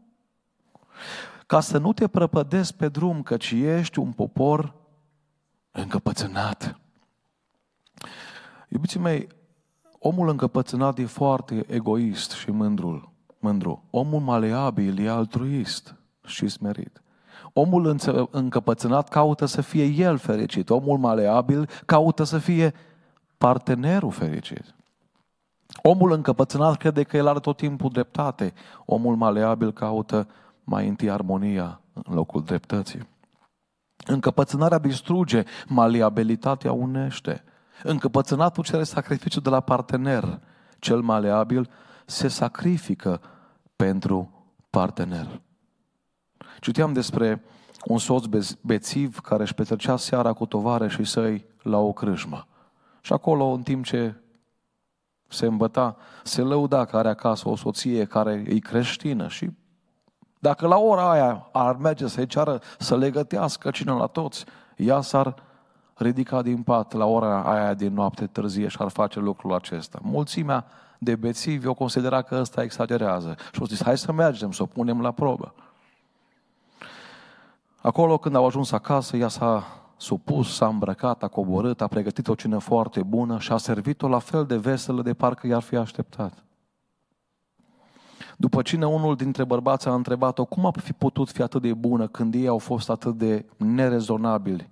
Ca 1.45 1.59
să 1.59 1.77
nu 1.77 1.93
te 1.93 2.07
prăpădezi 2.07 2.75
pe 2.75 2.87
drum, 2.87 3.21
căci 3.21 3.51
ești 3.51 3.99
un 3.99 4.11
popor 4.11 4.73
încăpățânat. 5.75 6.79
Iubiții 8.69 8.99
mei, 8.99 9.27
omul 9.99 10.29
încăpățânat 10.29 10.97
e 10.97 11.05
foarte 11.05 11.65
egoist 11.67 12.31
și 12.31 12.51
mândrul, 12.51 13.11
mândru. 13.39 13.83
Omul 13.89 14.19
maleabil 14.19 14.99
e 14.99 15.09
altruist 15.09 15.95
și 16.25 16.47
smerit. 16.47 17.01
Omul 17.53 17.97
încăpățânat 18.31 19.09
caută 19.09 19.45
să 19.45 19.61
fie 19.61 19.85
el 19.85 20.17
fericit. 20.17 20.69
Omul 20.69 20.97
maleabil 20.97 21.69
caută 21.85 22.23
să 22.23 22.37
fie 22.37 22.73
partenerul 23.37 24.11
fericit. 24.11 24.75
Omul 25.81 26.11
încăpățânat 26.11 26.77
crede 26.77 27.03
că 27.03 27.17
el 27.17 27.27
are 27.27 27.39
tot 27.39 27.57
timpul 27.57 27.89
dreptate. 27.89 28.53
Omul 28.85 29.15
maleabil 29.15 29.73
caută 29.73 30.27
mai 30.63 30.87
întâi 30.87 31.09
armonia 31.09 31.81
în 31.93 32.13
locul 32.13 32.43
dreptății. 32.43 33.07
Încăpățânarea 34.05 34.77
distruge, 34.77 35.43
maleabilitatea 35.67 36.71
unește. 36.71 37.43
Încăpățânatul 37.83 38.63
cere 38.63 38.83
sacrificiu 38.83 39.39
de 39.39 39.49
la 39.49 39.59
partener. 39.59 40.39
Cel 40.79 41.01
maleabil 41.01 41.69
se 42.05 42.27
sacrifică 42.27 43.21
pentru 43.75 44.47
partener. 44.69 45.41
Citeam 46.59 46.93
despre 46.93 47.43
un 47.85 47.97
soț 47.97 48.25
bețiv 48.61 49.19
care 49.19 49.43
își 49.43 49.53
petrecea 49.53 49.97
seara 49.97 50.33
cu 50.33 50.45
tovare 50.45 50.87
și 50.87 51.03
săi 51.03 51.45
la 51.61 51.77
o 51.77 51.93
crâșmă. 51.93 52.47
Și 53.01 53.13
acolo, 53.13 53.45
în 53.45 53.61
timp 53.61 53.85
ce 53.85 54.15
se 55.27 55.45
îmbăta, 55.45 55.97
se 56.23 56.41
lăuda 56.41 56.85
că 56.85 56.97
are 56.97 57.09
acasă 57.09 57.49
o 57.49 57.55
soție 57.55 58.05
care 58.05 58.45
e 58.47 58.59
creștină 58.59 59.27
și 59.27 59.49
dacă 60.45 60.67
la 60.67 60.77
ora 60.77 61.11
aia 61.11 61.47
ar 61.51 61.75
merge 61.75 62.07
să-i 62.07 62.27
ceară 62.27 62.61
să 62.79 62.97
le 62.97 63.09
gătească 63.09 63.69
cine 63.71 63.91
la 63.91 64.05
toți, 64.05 64.45
ea 64.75 65.01
s-ar 65.01 65.35
ridica 65.93 66.41
din 66.41 66.61
pat 66.61 66.93
la 66.93 67.05
ora 67.05 67.43
aia 67.43 67.73
din 67.73 67.93
noapte 67.93 68.27
târzie 68.27 68.67
și 68.67 68.77
ar 68.79 68.89
face 68.89 69.19
lucrul 69.19 69.53
acesta. 69.53 69.99
Mulțimea 70.01 70.65
de 70.99 71.15
bețivi 71.15 71.67
o 71.67 71.73
considera 71.73 72.21
că 72.21 72.37
ăsta 72.39 72.63
exagerează 72.63 73.35
și 73.51 73.59
au 73.59 73.65
zis, 73.65 73.83
hai 73.83 73.97
să 73.97 74.11
mergem, 74.11 74.51
să 74.51 74.61
o 74.61 74.65
punem 74.65 75.01
la 75.01 75.11
probă. 75.11 75.53
Acolo, 77.81 78.17
când 78.17 78.35
au 78.35 78.45
ajuns 78.45 78.71
acasă, 78.71 79.17
ea 79.17 79.27
s-a 79.27 79.63
supus, 79.97 80.55
s-a 80.55 80.67
îmbrăcat, 80.67 81.23
a 81.23 81.27
coborât, 81.27 81.81
a 81.81 81.87
pregătit 81.87 82.27
o 82.27 82.35
cină 82.35 82.57
foarte 82.57 83.03
bună 83.03 83.39
și 83.39 83.51
a 83.51 83.57
servit-o 83.57 84.07
la 84.07 84.19
fel 84.19 84.45
de 84.45 84.57
veselă 84.57 85.01
de 85.01 85.13
parcă 85.13 85.47
i-ar 85.47 85.61
fi 85.61 85.75
așteptat. 85.75 86.43
După 88.37 88.61
cine 88.61 88.85
unul 88.85 89.15
dintre 89.15 89.43
bărbați 89.43 89.87
a 89.87 89.93
întrebat-o 89.93 90.45
cum 90.45 90.65
a 90.65 90.71
fi 90.71 90.93
putut 90.93 91.29
fi 91.29 91.41
atât 91.41 91.61
de 91.61 91.73
bună 91.73 92.07
când 92.07 92.33
ei 92.33 92.47
au 92.47 92.57
fost 92.57 92.89
atât 92.89 93.17
de 93.17 93.45
nerezonabili, 93.57 94.69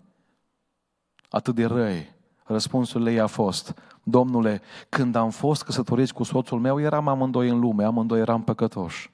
atât 1.29 1.55
de 1.55 1.65
răi. 1.65 2.11
Răspunsul 2.45 3.07
ei 3.07 3.19
a 3.19 3.27
fost, 3.27 3.73
Domnule, 4.03 4.61
când 4.89 5.15
am 5.15 5.29
fost 5.29 5.63
căsătoriți 5.63 6.13
cu 6.13 6.23
soțul 6.23 6.59
meu, 6.59 6.79
eram 6.79 7.07
amândoi 7.07 7.49
în 7.49 7.59
lume, 7.59 7.83
amândoi 7.83 8.19
eram 8.19 8.43
păcătoși. 8.43 9.11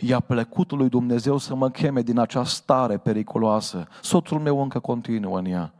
I-a 0.00 0.20
plăcut 0.20 0.70
lui 0.70 0.88
Dumnezeu 0.88 1.36
să 1.36 1.54
mă 1.54 1.70
cheme 1.70 2.02
din 2.02 2.18
această 2.18 2.54
stare 2.54 2.96
periculoasă. 2.96 3.88
Soțul 4.02 4.38
meu 4.40 4.62
încă 4.62 4.78
continuă 4.78 5.38
în 5.38 5.44
ea. 5.44 5.72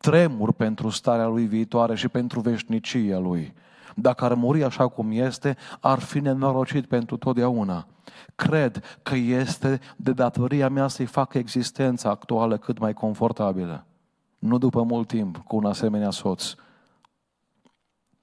Tremur 0.00 0.52
pentru 0.52 0.88
starea 0.88 1.26
lui 1.26 1.44
viitoare 1.44 1.94
și 1.94 2.08
pentru 2.08 2.40
veșnicia 2.40 3.18
lui. 3.18 3.54
Dacă 3.98 4.24
ar 4.24 4.34
muri 4.34 4.64
așa 4.64 4.88
cum 4.88 5.10
este, 5.10 5.56
ar 5.80 5.98
fi 5.98 6.20
nenorocit 6.20 6.86
pentru 6.86 7.16
totdeauna. 7.16 7.86
Cred 8.34 8.82
că 9.02 9.14
este 9.14 9.80
de 9.96 10.12
datoria 10.12 10.68
mea 10.68 10.88
să-i 10.88 11.06
fac 11.06 11.34
existența 11.34 12.10
actuală 12.10 12.56
cât 12.56 12.78
mai 12.78 12.92
confortabilă. 12.92 13.84
Nu 14.38 14.58
după 14.58 14.82
mult 14.82 15.08
timp, 15.08 15.36
cu 15.36 15.56
un 15.56 15.64
asemenea 15.64 16.10
soț. 16.10 16.54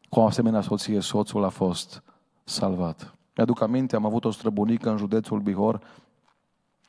Cu 0.10 0.20
o 0.20 0.26
asemenea 0.26 0.62
soție, 0.62 1.00
soțul 1.00 1.44
a 1.44 1.50
fost 1.50 2.04
salvat. 2.44 3.14
Mi-aduc 3.36 3.62
aminte, 3.62 3.96
am 3.96 4.06
avut 4.06 4.26
o 4.26 4.32
străbunică 4.32 4.90
în 4.90 4.98
județul 4.98 5.40
Bihor, 5.40 5.80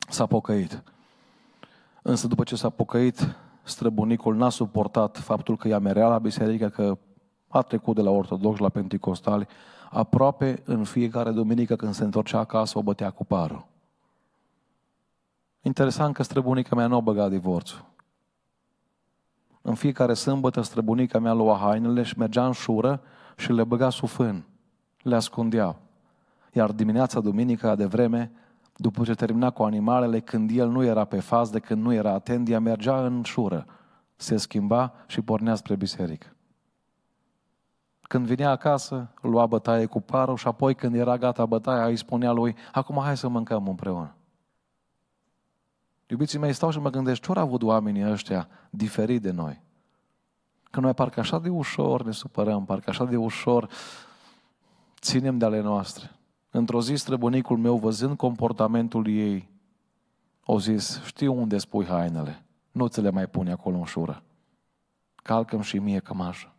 s-a 0.09 0.27
pocăit. 0.27 0.83
Însă 2.03 2.27
după 2.27 2.43
ce 2.43 2.57
s-a 2.57 2.71
pocăit, 2.71 3.37
străbunicul 3.63 4.37
n-a 4.37 4.49
suportat 4.49 5.19
faptul 5.19 5.57
că 5.57 5.69
ea 5.69 5.79
merea 5.79 6.09
la 6.09 6.19
biserică, 6.19 6.69
că 6.69 6.99
a 7.59 7.63
trecut 7.63 7.95
de 7.95 8.03
la 8.03 8.11
ortodox 8.11 8.59
la 8.59 8.69
penticostali, 8.69 9.47
aproape 9.91 10.63
în 10.65 10.85
fiecare 10.85 11.31
duminică 11.31 11.77
când 11.77 11.95
se 11.95 12.05
întorcea 12.05 12.39
acasă 12.39 12.79
o 12.79 12.83
bătea 12.83 13.11
cu 13.11 13.25
parul. 13.25 13.67
Interesant 15.61 16.15
că 16.15 16.23
străbunica 16.23 16.77
mea 16.77 16.87
nu 16.87 16.97
a 16.97 17.01
băgat 17.01 17.31
divorțul. 17.31 17.85
În 19.63 19.75
fiecare 19.75 20.15
sâmbătă 20.15 20.61
străbunica 20.61 21.19
mea 21.19 21.33
lua 21.33 21.57
hainele 21.57 22.03
și 22.03 22.19
mergea 22.19 22.47
în 22.47 22.53
șură 22.53 23.01
și 23.37 23.53
le 23.53 23.65
băga 23.65 23.91
sub 23.91 24.09
fân. 24.09 24.45
Le 25.03 25.15
ascundea. 25.15 25.77
Iar 26.53 26.73
dimineața, 26.73 27.21
duminica, 27.21 27.75
de 27.75 27.85
vreme, 27.85 28.33
după 28.77 29.05
ce 29.05 29.15
termina 29.15 29.51
cu 29.51 29.63
animalele, 29.63 30.21
când 30.21 30.51
el 30.53 30.69
nu 30.69 30.85
era 30.85 31.05
pe 31.05 31.21
faz, 31.21 31.51
de 31.51 31.59
când 31.59 31.83
nu 31.83 31.93
era 31.93 32.13
atent, 32.13 32.49
ea 32.49 32.61
mergea 32.61 33.05
în 33.05 33.23
șură, 33.23 33.67
se 34.17 34.37
schimba 34.37 34.93
și 35.07 35.21
pornea 35.21 35.55
spre 35.55 35.75
biserică. 35.77 36.34
Când 38.15 38.27
vinea 38.27 38.51
acasă, 38.51 39.09
lua 39.21 39.47
bătaie 39.47 39.87
cu 39.87 40.01
parul 40.01 40.37
și 40.37 40.47
apoi 40.47 40.75
când 40.75 40.95
era 40.95 41.19
gata 41.19 41.47
bătaia, 41.47 41.87
îi 41.87 41.97
spunea 41.97 42.33
lui, 42.33 42.57
acum 42.73 43.03
hai 43.03 43.17
să 43.17 43.29
mâncăm 43.29 43.69
împreună. 43.69 44.15
Iubiții 46.07 46.39
mei, 46.39 46.53
stau 46.53 46.71
și 46.71 46.79
mă 46.79 46.91
gândesc, 46.91 47.21
ce 47.21 47.33
au 47.33 47.43
avut 47.43 47.63
oamenii 47.63 48.11
ăștia 48.11 48.49
diferit 48.71 49.23
de 49.23 49.31
noi? 49.31 49.63
Că 50.71 50.81
noi 50.81 50.95
parcă 50.95 51.21
așa 51.21 51.39
de 51.39 51.49
ușor 51.49 52.03
ne 52.03 52.11
supărăm, 52.11 52.65
parcă 52.65 52.91
așa 52.91 53.05
de 53.05 53.17
ușor 53.17 53.69
ținem 55.01 55.39
de 55.39 55.45
ale 55.45 55.61
noastre. 55.61 56.11
Într-o 56.51 56.81
zi, 56.81 56.95
străbunicul 56.95 57.57
meu, 57.57 57.77
văzând 57.77 58.17
comportamentul 58.17 59.09
ei, 59.09 59.49
o 60.45 60.59
zis, 60.59 61.03
știu 61.05 61.33
unde 61.41 61.59
spui 61.59 61.87
hainele, 61.87 62.45
nu 62.73 62.87
ți 62.87 63.01
le 63.01 63.11
mai 63.11 63.27
pune 63.27 63.53
acolo 63.53 63.77
în 63.77 63.85
șură. 63.85 64.23
Calcăm 65.15 65.61
și 65.61 65.79
mie 65.79 65.99
cămașă. 65.99 66.54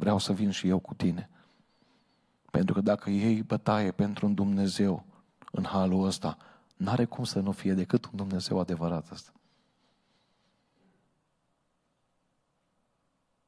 Vreau 0.00 0.18
să 0.18 0.32
vin 0.32 0.50
și 0.50 0.68
eu 0.68 0.78
cu 0.78 0.94
tine. 0.94 1.30
Pentru 2.50 2.74
că 2.74 2.80
dacă 2.80 3.10
iei 3.10 3.42
bătaie 3.42 3.90
pentru 3.90 4.26
un 4.26 4.34
Dumnezeu 4.34 5.04
în 5.50 5.64
halul 5.64 6.06
ăsta, 6.06 6.36
n-are 6.76 7.04
cum 7.04 7.24
să 7.24 7.40
nu 7.40 7.52
fie 7.52 7.74
decât 7.74 8.04
un 8.04 8.10
Dumnezeu 8.14 8.58
adevărat 8.58 9.10
ăsta. 9.10 9.32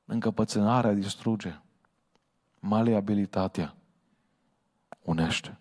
Încăpățânarea 0.05 0.93
distruge. 0.93 1.61
Maleabilitatea 2.61 3.75
unește. 5.03 5.59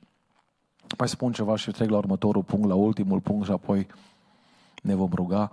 Mai 0.97 1.07
spun 1.07 1.31
ceva 1.31 1.55
și 1.55 1.71
trec 1.71 1.89
la 1.89 1.97
următorul 1.97 2.43
punct, 2.43 2.67
la 2.67 2.75
ultimul 2.75 3.19
punct 3.19 3.45
și 3.45 3.51
apoi 3.51 3.87
ne 4.81 4.95
vom 4.95 5.11
ruga. 5.13 5.51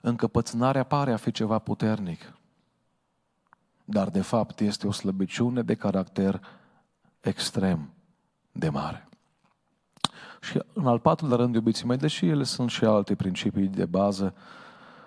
Încăpățânarea 0.00 0.84
pare 0.84 1.12
a 1.12 1.16
fi 1.16 1.30
ceva 1.30 1.58
puternic, 1.58 2.36
dar 3.92 4.08
de 4.08 4.20
fapt 4.20 4.60
este 4.60 4.86
o 4.86 4.92
slăbiciune 4.92 5.62
de 5.62 5.74
caracter 5.74 6.40
extrem 7.20 7.92
de 8.52 8.68
mare. 8.68 9.08
Și 10.40 10.62
în 10.72 10.86
al 10.86 10.98
patrulea 10.98 11.36
rând, 11.36 11.54
iubiții 11.54 11.86
mei, 11.86 11.96
deși 11.96 12.26
ele 12.26 12.44
sunt 12.44 12.70
și 12.70 12.84
alte 12.84 13.14
principii 13.14 13.66
de 13.66 13.84
bază, 13.84 14.34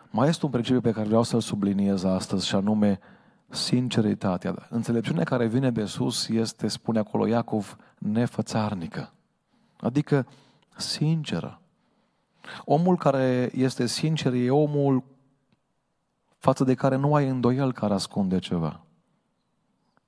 mai 0.10 0.28
este 0.28 0.46
un 0.46 0.52
principiu 0.52 0.82
pe 0.82 0.92
care 0.92 1.08
vreau 1.08 1.24
să-l 1.24 1.42
subliniez 1.42 2.04
astăzi 2.04 2.48
și 2.48 2.56
anume 2.56 3.00
sinceritatea. 3.48 4.68
Înțelepciunea 4.70 5.24
care 5.24 5.48
vine 5.48 5.72
de 5.72 5.86
sus 5.86 6.28
este, 6.28 6.68
spune 6.68 7.00
acolo 7.00 7.28
Iacov, 7.28 7.78
nefățarnică. 7.98 9.14
Adică 9.80 10.28
sinceră. 10.78 11.62
Omul 12.66 12.98
care 12.98 13.52
este 13.54 13.86
sincer 13.86 14.34
e 14.34 14.50
omul 14.50 15.04
față 16.46 16.64
de 16.64 16.74
care 16.74 16.96
nu 16.96 17.16
ai 17.16 17.28
îndoiel 17.28 17.74
care 17.74 17.94
ascunde 17.94 18.40
ceva. 18.40 18.80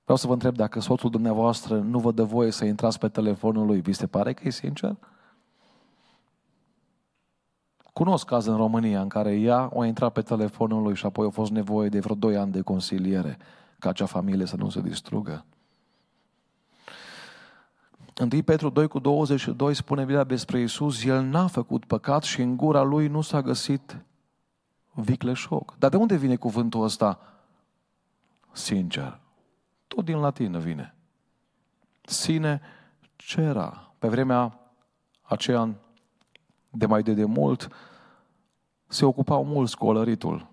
Vreau 0.03 0.17
să 0.17 0.27
vă 0.27 0.33
întreb 0.33 0.55
dacă 0.55 0.79
soțul 0.79 1.09
dumneavoastră 1.09 1.79
nu 1.79 1.99
vă 1.99 2.11
dă 2.11 2.23
voie 2.23 2.51
să 2.51 2.65
intrați 2.65 2.99
pe 2.99 3.07
telefonul 3.07 3.65
lui, 3.65 3.81
vi 3.81 3.93
se 3.93 4.07
pare 4.07 4.33
că 4.33 4.41
e 4.45 4.49
sincer? 4.49 4.95
Cunosc 7.93 8.25
caz 8.25 8.45
în 8.45 8.55
România 8.55 9.01
în 9.01 9.07
care 9.07 9.35
ea 9.35 9.71
a 9.77 9.85
intrat 9.85 10.13
pe 10.13 10.21
telefonul 10.21 10.81
lui 10.81 10.95
și 10.95 11.05
apoi 11.05 11.27
a 11.27 11.29
fost 11.29 11.51
nevoie 11.51 11.89
de 11.89 11.99
vreo 11.99 12.15
2 12.15 12.37
ani 12.37 12.51
de 12.51 12.61
consiliere 12.61 13.37
ca 13.79 13.89
acea 13.89 14.05
familie 14.05 14.45
să 14.45 14.55
nu 14.55 14.69
se 14.69 14.81
distrugă. 14.81 15.45
1 18.21 18.43
Petru 18.43 18.69
2 18.69 18.87
cu 18.87 18.99
22 18.99 19.73
spune 19.73 20.01
Biblia 20.01 20.23
despre 20.23 20.59
Iisus, 20.59 21.03
El 21.03 21.23
n-a 21.23 21.47
făcut 21.47 21.85
păcat 21.85 22.23
și 22.23 22.41
în 22.41 22.57
gura 22.57 22.81
Lui 22.81 23.07
nu 23.07 23.21
s-a 23.21 23.41
găsit 23.41 23.97
vicleșoc. 25.01 25.75
Dar 25.77 25.89
de 25.89 25.97
unde 25.97 26.15
vine 26.15 26.35
cuvântul 26.35 26.83
ăsta? 26.83 27.19
Sincer. 28.51 29.19
Tot 29.87 30.05
din 30.05 30.17
latină 30.19 30.59
vine. 30.59 30.95
Sine 32.01 32.61
cera. 33.15 33.93
Pe 33.99 34.07
vremea 34.07 34.59
aceea, 35.21 35.75
de 36.69 36.85
mai 36.85 37.03
de 37.03 37.13
demult, 37.13 37.67
se 38.87 39.05
ocupau 39.05 39.45
mult 39.45 39.69
scolăritul. 39.69 40.47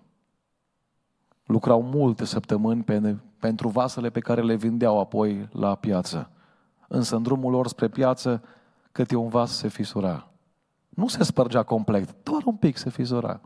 Lucrau 1.45 1.81
multe 1.81 2.25
săptămâni 2.25 2.83
pe, 2.83 3.15
pentru 3.39 3.67
vasele 3.67 4.09
pe 4.09 4.19
care 4.19 4.41
le 4.41 4.55
vindeau 4.55 4.99
apoi 4.99 5.49
la 5.51 5.75
piață. 5.75 6.29
Însă 6.87 7.15
în 7.15 7.23
drumul 7.23 7.51
lor 7.51 7.67
spre 7.67 7.87
piață, 7.87 8.43
câte 8.91 9.15
un 9.15 9.29
vas 9.29 9.51
se 9.51 9.67
fisura. 9.67 10.27
Nu 10.89 11.07
se 11.07 11.23
spărgea 11.23 11.63
complet, 11.63 12.15
doar 12.23 12.41
un 12.45 12.55
pic 12.55 12.77
se 12.77 12.89
fisura. 12.89 13.41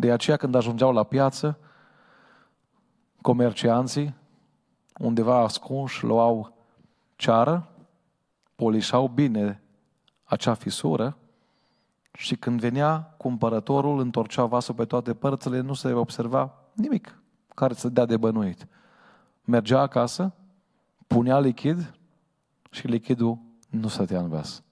De 0.00 0.12
aceea 0.12 0.36
când 0.36 0.54
ajungeau 0.54 0.92
la 0.92 1.02
piață, 1.02 1.58
comercianții, 3.20 4.14
undeva 4.98 5.38
ascunși, 5.38 6.04
luau 6.04 6.56
ceară, 7.16 7.68
polișau 8.54 9.08
bine 9.08 9.62
acea 10.24 10.54
fisură 10.54 11.16
și 12.12 12.36
când 12.36 12.60
venea 12.60 13.14
cumpărătorul, 13.16 14.00
întorcea 14.00 14.44
vasul 14.44 14.74
pe 14.74 14.84
toate 14.84 15.14
părțile, 15.14 15.60
nu 15.60 15.74
se 15.74 15.92
observa 15.92 16.54
nimic 16.72 17.18
care 17.54 17.74
să 17.74 17.88
dea 17.88 18.06
de 18.06 18.16
bănuit. 18.16 18.66
Mergea 19.44 19.80
acasă, 19.80 20.34
punea 21.06 21.40
lichid 21.40 21.94
și 22.70 22.86
lichidul 22.86 23.38
nu 23.70 23.88
stătea 23.88 24.20
în 24.20 24.28
vas. 24.28 24.62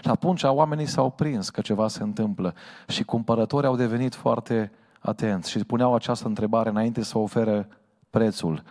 La 0.00 0.10
atunci 0.10 0.42
oamenii 0.42 0.86
s-au 0.86 1.10
prins 1.10 1.50
că 1.50 1.60
ceva 1.60 1.88
se 1.88 2.02
întâmplă 2.02 2.54
și 2.88 3.04
cumpărătorii 3.04 3.68
au 3.68 3.76
devenit 3.76 4.14
foarte 4.14 4.72
atenți 5.00 5.50
și 5.50 5.64
puneau 5.64 5.94
această 5.94 6.28
întrebare 6.28 6.68
înainte 6.68 7.02
să 7.02 7.18
ofere 7.18 7.68
prețul. 8.10 8.62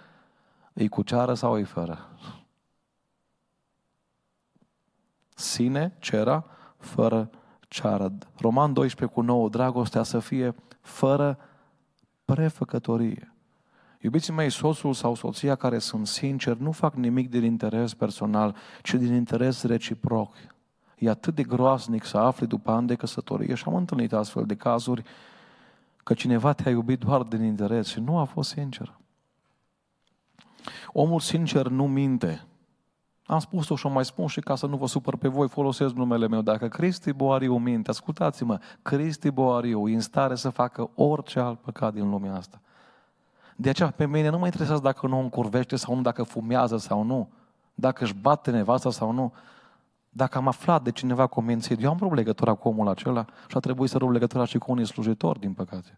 Îi 0.73 0.87
cu 0.87 1.01
ceară 1.01 1.33
sau 1.33 1.53
îi 1.53 1.63
fără? 1.63 2.09
Sine, 5.35 5.95
cera, 5.99 6.45
fără 6.77 7.29
ceară. 7.67 8.11
Roman 8.37 8.73
12 8.73 9.17
cu 9.17 9.23
9, 9.25 9.49
dragostea 9.49 10.03
să 10.03 10.19
fie 10.19 10.55
fără 10.81 11.37
prefăcătorie. 12.25 13.33
Iubiții 14.01 14.33
mei, 14.33 14.49
soțul 14.49 14.93
sau 14.93 15.15
soția 15.15 15.55
care 15.55 15.77
sunt 15.77 16.07
sinceri 16.07 16.61
nu 16.61 16.71
fac 16.71 16.93
nimic 16.93 17.29
din 17.29 17.43
interes 17.43 17.93
personal, 17.93 18.55
ci 18.81 18.93
din 18.93 19.13
interes 19.13 19.63
reciproc. 19.63 20.35
E 20.99 21.09
atât 21.09 21.35
de 21.35 21.43
groaznic 21.43 22.03
să 22.03 22.17
afli 22.17 22.47
după 22.47 22.71
ani 22.71 22.87
de 22.87 22.95
căsătorie 22.95 23.55
și 23.55 23.63
am 23.67 23.75
întâlnit 23.75 24.13
astfel 24.13 24.45
de 24.45 24.55
cazuri 24.55 25.03
că 26.03 26.13
cineva 26.13 26.53
te-a 26.53 26.71
iubit 26.71 26.99
doar 26.99 27.21
din 27.21 27.43
interes 27.43 27.87
și 27.87 27.99
nu 27.99 28.17
a 28.17 28.23
fost 28.23 28.49
sincer. 28.49 28.97
Omul 30.91 31.19
sincer 31.19 31.67
nu 31.67 31.87
minte. 31.87 32.43
Am 33.25 33.39
spus-o 33.39 33.75
și 33.75 33.85
o 33.85 33.89
mai 33.89 34.05
spun 34.05 34.27
și 34.27 34.39
ca 34.39 34.55
să 34.55 34.65
nu 34.65 34.77
vă 34.77 34.87
supăr 34.87 35.17
pe 35.17 35.27
voi, 35.27 35.47
folosesc 35.47 35.93
numele 35.93 36.27
meu. 36.27 36.41
Dacă 36.41 36.67
Cristi 36.67 37.13
Boariu 37.13 37.57
minte, 37.57 37.89
ascultați-mă, 37.89 38.59
Cristi 38.81 39.31
Boariu 39.31 39.87
e 39.87 39.93
în 39.93 39.99
stare 39.99 40.35
să 40.35 40.49
facă 40.49 40.89
orice 40.95 41.39
alt 41.39 41.59
păcat 41.59 41.93
din 41.93 42.09
lumea 42.09 42.35
asta. 42.35 42.61
De 43.55 43.69
aceea, 43.69 43.91
pe 43.91 44.07
mine 44.07 44.29
nu 44.29 44.37
mă 44.37 44.45
interesează 44.45 44.81
dacă 44.81 45.07
nu 45.07 45.19
încurvește 45.19 45.75
sau 45.75 45.95
nu, 45.95 46.01
dacă 46.01 46.23
fumează 46.23 46.77
sau 46.77 47.03
nu, 47.03 47.29
dacă 47.73 48.03
își 48.03 48.13
bate 48.13 48.51
nevasta 48.51 48.91
sau 48.91 49.11
nu. 49.11 49.33
Dacă 50.09 50.37
am 50.37 50.47
aflat 50.47 50.83
de 50.83 50.91
cineva 50.91 51.27
cu 51.27 51.41
mințit, 51.41 51.83
eu 51.83 51.89
am 51.89 51.97
rupt 51.99 52.15
legătura 52.15 52.53
cu 52.53 52.67
omul 52.67 52.87
acela 52.87 53.25
și 53.47 53.57
a 53.57 53.59
trebuit 53.59 53.89
să 53.89 53.97
rup 53.97 54.11
legătura 54.11 54.45
și 54.45 54.57
cu 54.57 54.71
unii 54.71 54.85
slujitori, 54.85 55.39
din 55.39 55.53
păcate. 55.53 55.97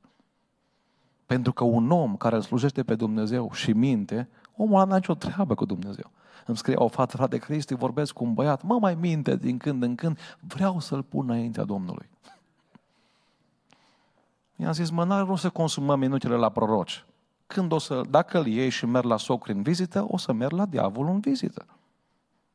Pentru 1.25 1.53
că 1.53 1.63
un 1.63 1.91
om 1.91 2.15
care 2.15 2.35
îl 2.35 2.41
slujește 2.41 2.83
pe 2.83 2.95
Dumnezeu 2.95 3.51
și 3.53 3.71
minte, 3.71 4.29
omul 4.55 4.75
ăla 4.75 4.83
n-a 4.83 4.95
nicio 4.95 5.13
treabă 5.13 5.55
cu 5.55 5.65
Dumnezeu. 5.65 6.11
Îmi 6.45 6.57
scrie 6.57 6.75
o 6.75 6.87
fată, 6.87 7.17
frate 7.17 7.37
Cristi, 7.37 7.73
vorbesc 7.73 8.13
cu 8.13 8.23
un 8.23 8.33
băiat, 8.33 8.63
mă 8.63 8.77
mai 8.79 8.95
minte 8.95 9.35
din 9.35 9.57
când 9.57 9.83
în 9.83 9.95
când, 9.95 10.17
vreau 10.39 10.79
să-l 10.79 11.03
pun 11.03 11.29
înaintea 11.29 11.63
Domnului. 11.63 12.09
I-am 14.55 14.71
zis, 14.71 14.89
mă, 14.89 15.03
n-ar 15.03 15.37
să 15.37 15.49
consumăm 15.49 15.99
minutele 15.99 16.35
la 16.35 16.49
proroci. 16.49 17.05
Când 17.47 17.71
o 17.71 17.77
să, 17.77 18.01
dacă 18.09 18.39
îl 18.39 18.45
iei 18.45 18.69
și 18.69 18.85
merg 18.85 19.05
la 19.05 19.17
socri 19.17 19.51
în 19.51 19.61
vizită, 19.61 20.05
o 20.07 20.17
să 20.17 20.33
merg 20.33 20.51
la 20.51 20.65
diavol 20.65 21.07
în 21.07 21.19
vizită. 21.19 21.65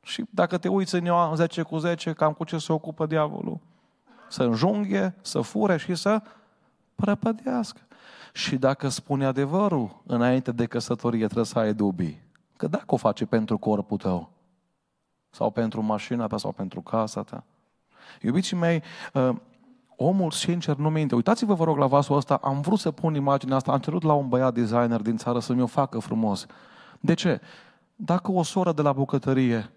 Și 0.07 0.25
dacă 0.31 0.59
te 0.59 0.69
uiți 0.69 0.95
în 0.95 1.05
Ioan 1.05 1.37
10 1.37 1.63
cu 1.63 1.79
10, 1.79 2.13
cam 2.13 2.33
cu 2.33 2.45
ce 2.45 2.59
se 2.59 2.73
ocupă 2.73 3.07
diavolul? 3.07 3.59
Să 4.29 4.43
înjunghe, 4.43 5.15
să 5.21 5.41
fure 5.41 5.77
și 5.77 5.95
să 5.95 6.23
prăpădească. 6.95 7.81
Și 8.33 8.57
dacă 8.57 8.89
spune 8.89 9.25
adevărul 9.25 10.03
înainte 10.07 10.53
de 10.53 10.67
căsătorie, 10.67 11.25
trebuie 11.25 11.45
să 11.45 11.59
ai 11.59 11.75
dubii. 11.75 12.23
Că 12.57 12.67
dacă 12.67 12.85
o 12.87 12.97
face 12.97 13.27
pentru 13.27 13.59
corpul 13.59 13.97
tău, 13.97 14.31
sau 15.31 15.51
pentru 15.51 15.83
mașina 15.83 16.27
ta, 16.27 16.37
sau 16.37 16.53
pentru 16.53 16.81
casa 16.81 17.23
ta. 17.23 17.45
Iubiții 18.23 18.57
mei, 18.57 18.83
ă, 19.15 19.43
omul 19.97 20.31
sincer 20.31 20.77
nu 20.77 20.91
minte. 20.91 21.15
Uitați-vă, 21.15 21.55
vă 21.55 21.65
rog, 21.65 21.77
la 21.77 21.87
vasul 21.87 22.17
ăsta. 22.17 22.35
Am 22.35 22.61
vrut 22.61 22.79
să 22.79 22.91
pun 22.91 23.15
imaginea 23.15 23.57
asta. 23.57 23.73
Am 23.73 23.79
cerut 23.79 24.03
la 24.03 24.13
un 24.13 24.29
băiat 24.29 24.55
designer 24.55 25.01
din 25.01 25.17
țară 25.17 25.39
să 25.39 25.53
mi-o 25.53 25.67
facă 25.67 25.99
frumos. 25.99 26.47
De 27.01 27.15
ce? 27.15 27.41
Dacă 27.97 28.33
o 28.33 28.43
soră 28.43 28.73
de 28.73 28.83
la 28.83 28.93
bucătărie 28.93 29.71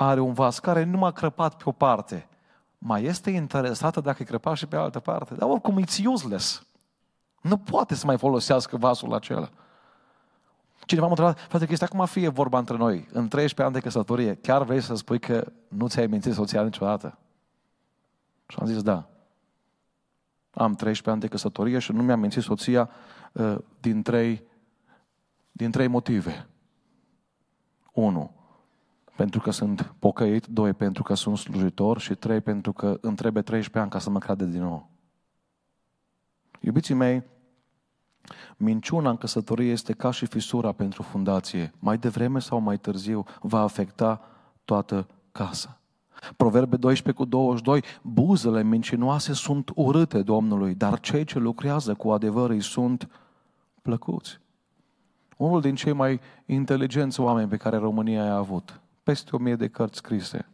are 0.00 0.20
un 0.20 0.32
vas 0.32 0.58
care 0.58 0.84
nu 0.84 0.98
m-a 0.98 1.10
crăpat 1.10 1.54
pe 1.54 1.62
o 1.66 1.72
parte, 1.72 2.28
mai 2.78 3.04
este 3.04 3.30
interesată 3.30 4.00
dacă 4.00 4.22
e 4.22 4.24
crăpat 4.24 4.56
și 4.56 4.66
pe 4.66 4.76
altă 4.76 5.00
parte. 5.00 5.34
Dar 5.34 5.48
oricum, 5.48 5.84
it's 5.84 6.04
useless. 6.04 6.66
Nu 7.40 7.56
poate 7.56 7.94
să 7.94 8.06
mai 8.06 8.18
folosească 8.18 8.76
vasul 8.76 9.14
acela. 9.14 9.48
Cineva 10.86 11.06
m-a 11.06 11.12
întrebat, 11.12 11.38
frate 11.40 11.66
Cristi, 11.66 11.84
acum 11.84 12.06
fie 12.06 12.28
vorba 12.28 12.58
între 12.58 12.76
noi, 12.76 13.08
în 13.12 13.28
13 13.28 13.62
ani 13.62 13.72
de 13.72 13.80
căsătorie, 13.80 14.34
chiar 14.34 14.62
vrei 14.62 14.80
să 14.80 14.94
spui 14.94 15.18
că 15.18 15.52
nu 15.68 15.88
ți-ai 15.88 16.06
mințit 16.06 16.32
soția 16.32 16.62
niciodată? 16.62 17.18
Și 18.46 18.56
am 18.60 18.66
zis, 18.66 18.82
da. 18.82 19.08
Am 20.50 20.74
13 20.74 21.10
ani 21.10 21.20
de 21.20 21.26
căsătorie 21.26 21.78
și 21.78 21.92
nu 21.92 22.02
mi-am 22.02 22.20
mințit 22.20 22.42
soția 22.42 22.90
uh, 23.32 23.58
din, 23.80 24.02
trei, 24.02 24.42
din 25.52 25.70
trei 25.70 25.86
motive. 25.86 26.48
Unu, 27.92 28.37
pentru 29.18 29.40
că 29.40 29.50
sunt 29.50 29.94
pocăit, 29.98 30.46
doi, 30.46 30.72
pentru 30.72 31.02
că 31.02 31.14
sunt 31.14 31.36
slujitor 31.36 32.00
și 32.00 32.14
trei, 32.14 32.40
pentru 32.40 32.72
că 32.72 32.98
îmi 33.00 33.16
trebuie 33.16 33.42
13 33.42 33.78
ani 33.78 33.90
ca 33.90 33.98
să 33.98 34.10
mă 34.10 34.18
crede 34.18 34.46
din 34.46 34.62
nou. 34.62 34.90
Iubiții 36.60 36.94
mei, 36.94 37.22
minciuna 38.56 39.10
în 39.10 39.16
căsătorie 39.16 39.70
este 39.70 39.92
ca 39.92 40.10
și 40.10 40.26
fisura 40.26 40.72
pentru 40.72 41.02
fundație. 41.02 41.72
Mai 41.78 41.98
devreme 41.98 42.38
sau 42.38 42.60
mai 42.60 42.78
târziu 42.78 43.24
va 43.40 43.60
afecta 43.60 44.20
toată 44.64 45.06
casa. 45.32 45.80
Proverbe 46.36 46.76
12 46.76 47.22
cu 47.22 47.28
22, 47.28 47.82
buzele 48.02 48.62
mincinoase 48.62 49.32
sunt 49.32 49.70
urâte 49.74 50.22
Domnului, 50.22 50.74
dar 50.74 51.00
cei 51.00 51.24
ce 51.24 51.38
lucrează 51.38 51.94
cu 51.94 52.10
adevăr 52.10 52.50
îi 52.50 52.62
sunt 52.62 53.08
plăcuți. 53.82 54.40
Unul 55.36 55.60
din 55.60 55.74
cei 55.74 55.92
mai 55.92 56.20
inteligenți 56.46 57.20
oameni 57.20 57.48
pe 57.48 57.56
care 57.56 57.76
România 57.76 58.24
i-a 58.24 58.34
avut, 58.34 58.80
peste 59.08 59.36
o 59.36 59.38
mie 59.38 59.56
de 59.56 59.68
cărți 59.68 59.96
scrise, 59.96 60.48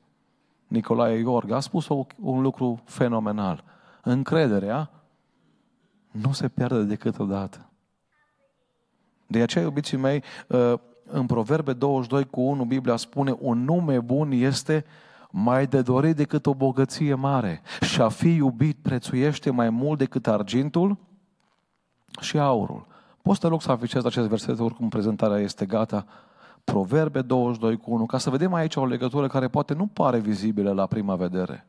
Nicolae 0.67 1.19
Iorg, 1.19 1.51
a 1.51 1.61
spus 1.61 1.89
un 2.21 2.41
lucru 2.41 2.81
fenomenal. 2.85 3.65
Încrederea 4.03 4.91
nu 6.11 6.33
se 6.33 6.49
pierde 6.49 6.83
decât 6.83 7.19
odată. 7.19 7.71
De 9.27 9.43
aceea, 9.43 9.65
iubiții 9.65 9.97
mei, 9.97 10.23
ă, 10.51 10.81
în 11.05 11.27
Proverbe 11.27 11.73
22 11.73 12.25
cu 12.25 12.41
1, 12.41 12.65
Biblia 12.65 12.97
spune, 12.97 13.37
un 13.39 13.65
nume 13.65 14.01
bun 14.01 14.31
este 14.33 14.85
mai 15.31 15.67
de 15.67 15.83
dorit 15.83 16.17
decât 16.17 16.47
o 16.47 16.55
bogăție 16.55 17.15
mare 17.15 17.63
și 17.81 18.01
a 18.01 18.09
fi 18.09 18.35
iubit 18.35 18.77
prețuiește 18.83 19.51
mai 19.51 19.71
mult 19.71 19.99
decât 19.99 20.27
argintul 20.27 20.97
și 22.21 22.39
aurul. 22.39 22.87
Poți 23.23 23.37
să 23.37 23.43
te 23.43 23.49
rog 23.49 23.63
să 23.63 23.71
aficezi 23.71 24.07
acest 24.07 24.29
verset, 24.29 24.59
oricum 24.59 24.89
prezentarea 24.89 25.39
este 25.39 25.67
gata. 25.67 26.07
Proverbe 26.65 27.23
22 27.23 27.77
cu 27.77 27.93
1, 27.93 28.07
ca 28.07 28.19
să 28.19 28.31
vedem 28.31 28.55
aici 28.55 28.77
o 28.77 28.87
legătură 28.87 29.27
care 29.27 29.49
poate 29.49 29.75
nu 29.75 29.87
pare 29.87 30.19
vizibilă 30.19 30.73
la 30.73 30.87
prima 30.87 31.17
vedere. 31.17 31.67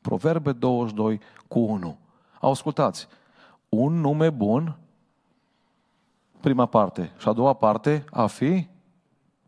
Proverbe 0.00 0.52
22 0.52 1.20
cu 1.48 1.58
1. 1.58 1.98
Ascultați, 2.40 3.08
un 3.68 4.00
nume 4.00 4.30
bun, 4.30 4.78
prima 6.40 6.66
parte, 6.66 7.12
și 7.18 7.28
a 7.28 7.32
doua 7.32 7.52
parte, 7.52 8.04
a 8.10 8.26
fi 8.26 8.68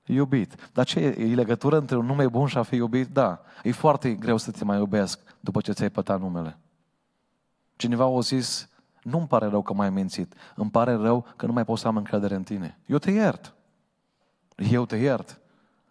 iubit. 0.05 0.70
Dar 0.72 0.85
ce 0.85 1.00
e? 1.00 1.20
E 1.20 1.35
legătură 1.35 1.79
între 1.79 1.96
un 1.96 2.07
nume 2.07 2.29
bun 2.29 2.46
și 2.46 2.59
a 2.59 2.62
fi 2.62 2.74
iubit? 2.74 3.09
Da. 3.09 3.40
E 3.62 3.72
foarte 3.72 4.14
greu 4.14 4.37
să 4.37 4.50
te 4.50 4.64
mai 4.64 4.79
iubesc 4.79 5.20
după 5.40 5.61
ce 5.61 5.72
ți-ai 5.72 5.90
pătat 5.90 6.20
numele. 6.20 6.59
Cineva 7.76 8.05
a 8.05 8.20
zis, 8.20 8.68
nu-mi 9.03 9.26
pare 9.26 9.46
rău 9.46 9.62
că 9.62 9.72
m-ai 9.72 9.90
mințit. 9.90 10.35
Îmi 10.55 10.70
pare 10.70 10.94
rău 10.94 11.26
că 11.37 11.46
nu 11.46 11.53
mai 11.53 11.64
pot 11.64 11.79
să 11.79 11.87
am 11.87 11.96
încredere 11.96 12.35
în 12.35 12.42
tine. 12.42 12.79
Eu 12.87 12.98
te 12.98 13.11
iert. 13.11 13.55
Eu 14.70 14.85
te 14.85 14.96
iert. 14.96 15.40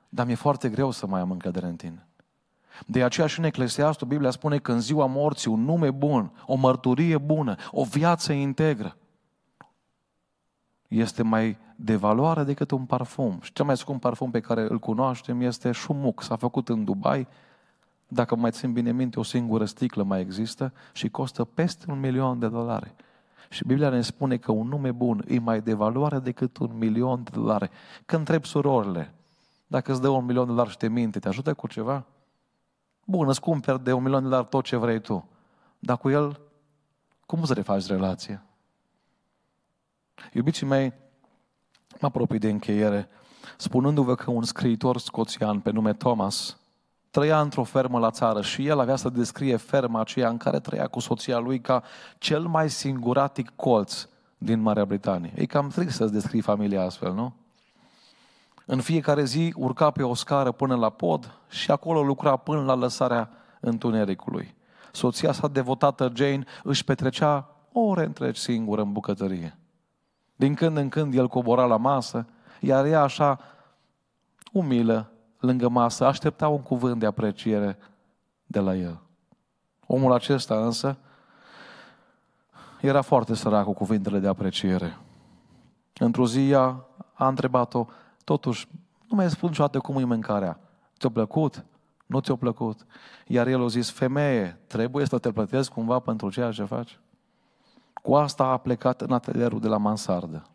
Dar 0.10 0.26
mi-e 0.26 0.36
foarte 0.36 0.70
greu 0.70 0.92
să 0.92 1.08
mai 1.08 1.22
am 1.22 1.32
încredere 1.32 1.66
în 1.66 1.76
tine. 1.76 2.08
De 2.86 3.04
aceea 3.04 3.28
și 3.28 3.40
în 3.40 3.46
Eclesiastul 3.46 4.08
Biblia 4.08 4.30
spune 4.30 4.58
că 4.58 4.72
în 4.72 4.80
ziua 4.80 5.06
morții 5.06 5.52
un 5.52 5.64
nume 5.64 5.92
bun, 5.92 6.32
o 6.46 6.56
mărturie 6.56 7.18
bună, 7.18 7.56
o 7.72 7.84
viață 7.84 8.34
integră 8.34 8.98
este 10.88 11.24
mai 11.24 11.58
de 11.76 11.96
valoare 11.96 12.44
decât 12.44 12.72
un 12.72 12.86
parfum. 12.86 13.40
Și 13.42 13.54
cel 13.54 13.66
mai 13.66 13.78
scump 13.78 14.02
parfum 14.02 14.32
pe 14.32 14.40
care 14.40 14.62
îl 14.70 14.80
cunoaștem 14.80 15.42
este 15.42 15.72
Shumuk. 15.72 16.24
S-a 16.24 16.36
făcut 16.36 16.70
în 16.70 16.84
Dubai, 16.84 17.28
dacă 18.08 18.36
mai 18.36 18.52
țin 18.52 18.74
bine 18.74 18.92
minte, 18.92 19.20
o 19.20 19.24
singură 19.24 19.66
sticlă 19.66 20.04
mai 20.04 20.22
există 20.22 20.74
și 20.94 21.10
costă 21.10 21.44
peste 21.44 21.92
un 21.92 22.00
milion 22.00 22.40
de 22.40 22.48
dolari. 22.48 22.94
Și 23.50 23.66
Biblia 23.66 23.90
ne 23.90 24.02
spune 24.02 24.38
că 24.38 24.52
un 24.52 24.68
nume 24.68 24.92
bun 24.92 25.24
e 25.28 25.40
mai 25.40 25.62
de 25.62 25.74
valoare 25.74 26.20
decât 26.20 26.58
un 26.58 26.78
milion 26.78 27.24
de 27.24 27.30
dolari. 27.34 27.70
Când 28.06 28.20
întreb 28.20 28.46
surorile, 28.46 29.14
dacă 29.68 29.92
îți 29.92 30.02
dă 30.02 30.08
un 30.08 30.26
milion 30.26 30.46
de 30.46 30.52
dolari 30.52 30.70
și 30.70 30.78
te 30.78 30.88
minte, 30.88 31.20
te 31.20 31.28
ajută 31.28 31.54
cu 31.54 31.68
ceva? 31.68 32.06
Bun, 33.06 33.28
îți 33.28 33.42
cumperi 33.42 33.84
de 33.84 33.94
un 33.94 34.04
milion 34.04 34.22
de 34.22 34.28
dolari 34.28 34.48
tot 34.48 34.64
ce 34.64 34.76
vrei 34.76 35.02
tu. 35.02 35.30
Dar 35.80 35.98
cu 35.98 36.10
el, 36.10 36.40
cum 37.26 37.44
să 37.46 37.54
refaci 37.54 37.86
relația? 37.86 38.44
Iubiții 40.34 40.66
mei, 40.66 40.94
mă 42.00 42.08
apropii 42.08 42.40
de 42.40 42.50
încheiere, 42.50 43.10
spunându-vă 43.58 44.16
că 44.16 44.32
un 44.32 44.44
scriitor 44.44 44.98
scoțian 44.98 45.60
pe 45.60 45.72
nume 45.72 45.94
Thomas 45.94 46.58
trăia 47.12 47.42
într-o 47.42 47.64
fermă 47.64 48.00
la 48.00 48.12
țară 48.12 48.42
și 48.42 48.68
el 48.68 48.80
avea 48.80 48.96
să 48.96 49.10
descrie 49.10 49.56
ferma 49.56 50.00
aceea 50.00 50.30
în 50.30 50.38
care 50.38 50.60
trăia 50.60 50.88
cu 50.88 51.00
soția 51.00 51.38
lui 51.38 51.62
ca 51.62 51.84
cel 52.18 52.42
mai 52.42 52.70
singuratic 52.70 53.52
colț 53.56 54.08
din 54.38 54.62
Marea 54.62 54.86
Britanie. 54.86 55.32
E 55.36 55.46
cam 55.46 55.68
trist 55.68 55.96
să-ți 55.96 56.14
descrii 56.14 56.42
familia 56.42 56.84
astfel, 56.84 57.14
nu? 57.14 57.34
În 58.66 58.82
fiecare 58.82 59.24
zi 59.24 59.54
urca 59.58 59.92
pe 59.92 60.04
o 60.04 60.14
scară 60.14 60.52
până 60.52 60.76
la 60.76 60.90
pod 60.90 61.34
și 61.50 61.72
acolo 61.72 62.04
lucra 62.04 62.36
până 62.36 62.62
la 62.62 62.76
lăsarea 62.76 63.30
întunericului. 63.60 64.56
Soția 64.92 65.32
sa 65.32 65.48
devotată, 65.48 66.12
Jane, 66.16 66.44
își 66.64 66.84
petrecea 66.84 67.56
ore 67.72 68.04
întregi 68.04 68.40
singură 68.40 68.82
în 68.82 68.92
bucătărie. 68.92 69.58
Din 70.36 70.54
când 70.54 70.78
în 70.78 70.90
când 70.90 71.14
el 71.14 71.28
cobora 71.28 71.66
la 71.66 71.78
masă, 71.78 72.26
iar 72.60 72.86
ea 72.86 73.02
așa 73.02 73.40
umilă 74.52 75.12
lângă 75.40 75.70
masă, 75.70 76.06
aștepta 76.06 76.48
un 76.48 76.62
cuvânt 76.62 77.00
de 77.00 77.06
apreciere 77.06 77.78
de 78.46 78.60
la 78.60 78.76
el. 78.76 79.00
Omul 79.86 80.14
acesta 80.14 80.66
însă 80.66 80.98
era 82.82 83.02
foarte 83.02 83.34
sărac 83.34 83.64
cu 83.64 83.74
cuvintele 83.74 84.20
de 84.20 84.28
apreciere. 84.28 84.98
Într-o 86.00 86.28
zi 86.28 86.54
a, 86.54 86.86
a 87.14 87.28
întrebat-o, 87.28 87.86
totuși, 88.24 88.68
nu 89.08 89.16
mai 89.16 89.30
spun 89.30 89.50
niciodată 89.50 89.80
cum 89.80 89.98
e 89.98 90.04
mâncarea. 90.04 90.60
Ți-a 91.00 91.10
plăcut? 91.10 91.66
Nu 92.06 92.20
ți-a 92.20 92.36
plăcut? 92.36 92.86
Iar 93.28 93.48
el 93.48 93.64
a 93.64 93.68
zis, 93.68 93.92
femeie, 93.92 94.60
trebuie 94.68 95.06
să 95.06 95.18
te 95.18 95.32
plătesc 95.32 95.72
cumva 95.72 96.00
pentru 96.00 96.30
ceea 96.30 96.52
ce 96.52 96.64
faci? 96.64 97.00
Cu 97.94 98.16
asta 98.16 98.44
a 98.44 98.58
plecat 98.58 99.02
în 99.02 99.12
atelierul 99.12 99.60
de 99.60 99.68
la 99.68 99.78
mansardă. 99.78 100.48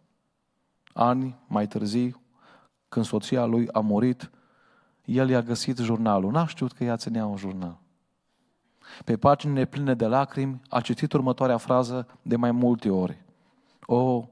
Ani 0.93 1.39
mai 1.47 1.67
târziu, 1.67 2.21
când 2.89 3.05
soția 3.05 3.45
lui 3.45 3.69
a 3.73 3.81
murit, 3.81 4.31
el 5.05 5.29
i-a 5.29 5.43
găsit 5.43 5.79
jurnalul. 5.79 6.31
N-a 6.31 6.47
știut 6.47 6.73
că 6.73 6.85
ea 6.85 6.97
ținea 6.97 7.27
un 7.27 7.37
jurnal. 7.37 7.79
Pe 9.05 9.17
paginile 9.17 9.65
pline 9.65 9.95
de 9.95 10.07
lacrimi 10.07 10.61
a 10.69 10.81
citit 10.81 11.13
următoarea 11.13 11.57
frază 11.57 12.07
de 12.23 12.37
mai 12.37 12.51
multe 12.51 12.91
ori. 12.91 13.23
O, 13.87 14.29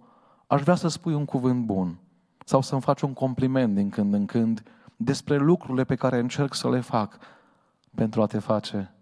aș 0.46 0.62
vrea 0.62 0.74
să 0.74 0.88
spui 0.88 1.14
un 1.14 1.24
cuvânt 1.24 1.64
bun 1.64 1.98
sau 2.44 2.60
să-mi 2.60 2.80
faci 2.80 3.00
un 3.00 3.12
compliment 3.12 3.74
din 3.74 3.88
când 3.88 4.14
în 4.14 4.26
când 4.26 4.62
despre 4.96 5.36
lucrurile 5.36 5.84
pe 5.84 5.94
care 5.94 6.18
încerc 6.18 6.54
să 6.54 6.70
le 6.70 6.80
fac 6.80 7.18
pentru 7.94 8.22
a 8.22 8.26
te 8.26 8.38
face 8.38 8.94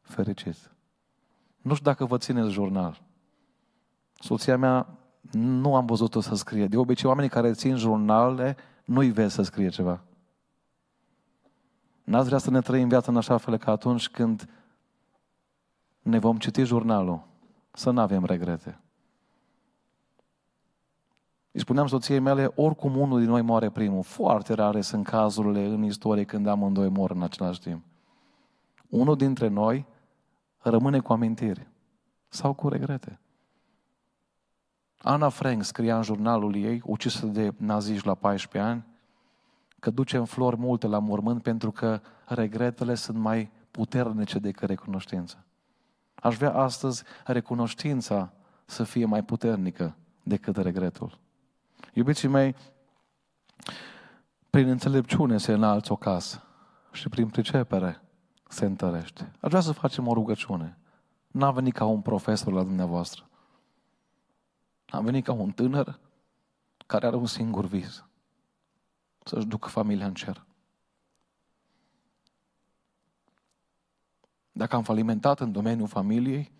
fericit. 0.00 0.70
Nu 1.62 1.74
știu 1.74 1.90
dacă 1.90 2.04
vă 2.04 2.18
țineți 2.18 2.50
jurnal. 2.50 3.02
Soția 4.14 4.56
mea 4.56 4.86
nu 5.32 5.74
am 5.74 5.86
văzut-o 5.86 6.20
să 6.20 6.34
scrie. 6.34 6.66
De 6.66 6.76
obicei, 6.76 7.08
oamenii 7.08 7.30
care 7.30 7.52
țin 7.52 7.76
jurnale 7.76 8.56
nu-i 8.84 9.10
vezi 9.10 9.34
să 9.34 9.42
scrie 9.42 9.68
ceva. 9.68 10.00
N-ați 12.06 12.26
vrea 12.26 12.38
să 12.38 12.50
ne 12.50 12.60
trăim 12.60 12.88
viața 12.88 13.10
în 13.10 13.16
așa 13.16 13.36
fel 13.36 13.56
că 13.56 13.70
atunci 13.70 14.08
când 14.08 14.48
ne 16.02 16.18
vom 16.18 16.38
citi 16.38 16.64
jurnalul, 16.64 17.26
să 17.72 17.90
nu 17.90 18.00
avem 18.00 18.24
regrete. 18.24 18.80
Îi 21.50 21.60
spuneam 21.60 21.86
soției 21.86 22.18
mele, 22.18 22.52
oricum 22.54 22.96
unul 22.96 23.20
din 23.20 23.28
noi 23.28 23.42
moare 23.42 23.70
primul. 23.70 24.02
Foarte 24.02 24.52
rare 24.52 24.80
sunt 24.80 25.06
cazurile 25.06 25.64
în 25.64 25.82
istorie 25.82 26.24
când 26.24 26.46
amândoi 26.46 26.88
mor 26.88 27.10
în 27.10 27.22
același 27.22 27.60
timp. 27.60 27.84
Unul 28.88 29.16
dintre 29.16 29.48
noi 29.48 29.86
rămâne 30.58 31.00
cu 31.00 31.12
amintiri 31.12 31.66
sau 32.28 32.52
cu 32.52 32.68
regrete. 32.68 33.20
Ana 34.98 35.28
Frank 35.28 35.64
scria 35.64 35.96
în 35.96 36.02
jurnalul 36.02 36.56
ei, 36.56 36.82
ucisă 36.84 37.26
de 37.26 37.54
naziști 37.56 38.06
la 38.06 38.14
14 38.14 38.70
ani, 38.70 38.84
că 39.86 39.92
ducem 39.92 40.24
flori 40.24 40.56
multe 40.56 40.86
la 40.86 40.98
mormânt 40.98 41.42
pentru 41.42 41.70
că 41.70 42.00
regretele 42.24 42.94
sunt 42.94 43.18
mai 43.18 43.50
puternice 43.70 44.38
decât 44.38 44.68
recunoștința. 44.68 45.44
Aș 46.14 46.36
vrea 46.36 46.54
astăzi 46.54 47.02
recunoștința 47.24 48.32
să 48.64 48.84
fie 48.84 49.04
mai 49.04 49.24
puternică 49.24 49.96
decât 50.22 50.56
regretul. 50.56 51.18
Iubiții 51.92 52.28
mei, 52.28 52.54
prin 54.50 54.68
înțelepciune 54.68 55.38
se 55.38 55.52
înalță 55.52 55.92
o 55.92 55.96
casă 55.96 56.42
și 56.92 57.08
prin 57.08 57.28
pricepere 57.28 58.02
se 58.48 58.64
întărește. 58.64 59.32
Aș 59.40 59.48
vrea 59.48 59.60
să 59.60 59.72
facem 59.72 60.06
o 60.06 60.12
rugăciune. 60.12 60.78
N-a 61.26 61.50
venit 61.50 61.74
ca 61.74 61.84
un 61.84 62.00
profesor 62.00 62.52
la 62.52 62.62
dumneavoastră. 62.62 63.28
Am 64.88 65.04
venit 65.04 65.24
ca 65.24 65.32
un 65.32 65.50
tânăr 65.50 65.98
care 66.86 67.06
are 67.06 67.16
un 67.16 67.26
singur 67.26 67.64
vis. 67.64 68.04
Să-și 69.26 69.46
ducă 69.46 69.68
familia 69.68 70.06
în 70.06 70.14
cer. 70.14 70.44
Dacă 74.52 74.76
am 74.76 74.82
falimentat 74.82 75.40
în 75.40 75.52
domeniul 75.52 75.88
familiei, 75.88 76.52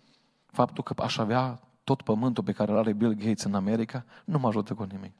faptul 0.45 0.83
că 0.83 0.93
aș 0.97 1.17
avea 1.17 1.59
tot 1.83 2.01
pământul 2.01 2.43
pe 2.43 2.51
care 2.51 2.71
îl 2.71 2.77
are 2.77 2.93
Bill 2.93 3.13
Gates 3.13 3.43
în 3.43 3.53
America, 3.53 4.05
nu 4.25 4.39
mă 4.39 4.47
ajută 4.47 4.73
cu 4.73 4.83
nimic. 4.83 5.13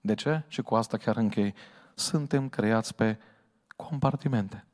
De 0.00 0.14
ce? 0.14 0.42
Și 0.48 0.62
cu 0.62 0.74
asta 0.74 0.96
chiar 0.96 1.16
închei. 1.16 1.54
Suntem 1.94 2.48
creați 2.48 2.94
pe 2.94 3.18
compartimente. 3.76 4.64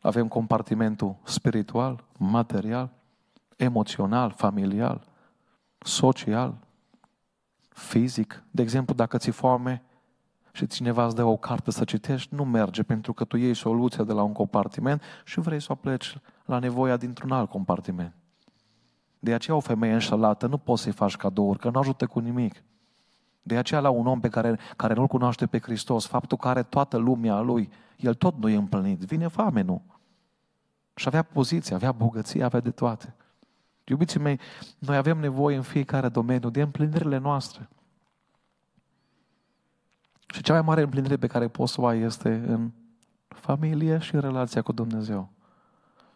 Avem 0.00 0.28
compartimentul 0.28 1.16
spiritual, 1.24 2.04
material, 2.18 2.90
emoțional, 3.56 4.30
familial, 4.30 5.06
social, 5.78 6.58
fizic. 7.68 8.44
De 8.50 8.62
exemplu, 8.62 8.94
dacă 8.94 9.18
ți 9.18 9.30
foame 9.30 9.82
și 10.52 10.66
cineva 10.66 11.04
îți 11.04 11.14
dă 11.14 11.24
o 11.24 11.36
carte 11.36 11.70
să 11.70 11.84
citești, 11.84 12.34
nu 12.34 12.44
merge 12.44 12.82
pentru 12.82 13.12
că 13.12 13.24
tu 13.24 13.36
iei 13.36 13.54
soluția 13.54 14.04
de 14.04 14.12
la 14.12 14.22
un 14.22 14.32
compartiment 14.32 15.02
și 15.24 15.40
vrei 15.40 15.60
să 15.60 15.72
o 15.72 15.74
pleci 15.74 16.16
la 16.44 16.58
nevoia 16.58 16.96
dintr-un 16.96 17.32
alt 17.32 17.50
compartiment. 17.50 18.14
De 19.18 19.34
aceea 19.34 19.56
o 19.56 19.60
femeie 19.60 19.92
înșelată 19.92 20.46
nu 20.46 20.58
poți 20.58 20.82
să-i 20.82 20.92
faci 20.92 21.16
cadouri, 21.16 21.58
că 21.58 21.70
nu 21.70 21.78
ajută 21.78 22.06
cu 22.06 22.18
nimic. 22.18 22.62
De 23.42 23.56
aceea 23.56 23.80
la 23.80 23.90
un 23.90 24.06
om 24.06 24.20
pe 24.20 24.28
care, 24.28 24.58
care 24.76 24.94
nu-L 24.94 25.06
cunoaște 25.06 25.46
pe 25.46 25.60
Hristos, 25.60 26.06
faptul 26.06 26.38
că 26.38 26.48
are 26.48 26.62
toată 26.62 26.96
lumea 26.96 27.40
lui, 27.40 27.70
el 27.96 28.14
tot 28.14 28.38
nu 28.38 28.48
e 28.48 28.56
împlinit. 28.56 29.00
Vine 29.00 29.26
foame, 29.26 29.60
nu? 29.60 29.82
Și 30.94 31.06
avea 31.08 31.22
poziție, 31.22 31.74
avea 31.74 31.92
bogăție, 31.92 32.44
avea 32.44 32.60
de 32.60 32.70
toate. 32.70 33.14
Iubiții 33.84 34.20
mei, 34.20 34.40
noi 34.78 34.96
avem 34.96 35.18
nevoie 35.18 35.56
în 35.56 35.62
fiecare 35.62 36.08
domeniu 36.08 36.50
de 36.50 36.62
împlinirile 36.62 37.18
noastre. 37.18 37.68
Și 40.32 40.42
cea 40.42 40.52
mai 40.52 40.62
mare 40.62 40.82
împlinire 40.82 41.16
pe 41.16 41.26
care 41.26 41.48
poți 41.48 41.72
să 41.72 41.80
o 41.80 41.86
ai 41.86 42.00
este 42.00 42.44
în 42.46 42.70
familie 43.28 43.98
și 43.98 44.14
în 44.14 44.20
relația 44.20 44.62
cu 44.62 44.72
Dumnezeu. 44.72 45.28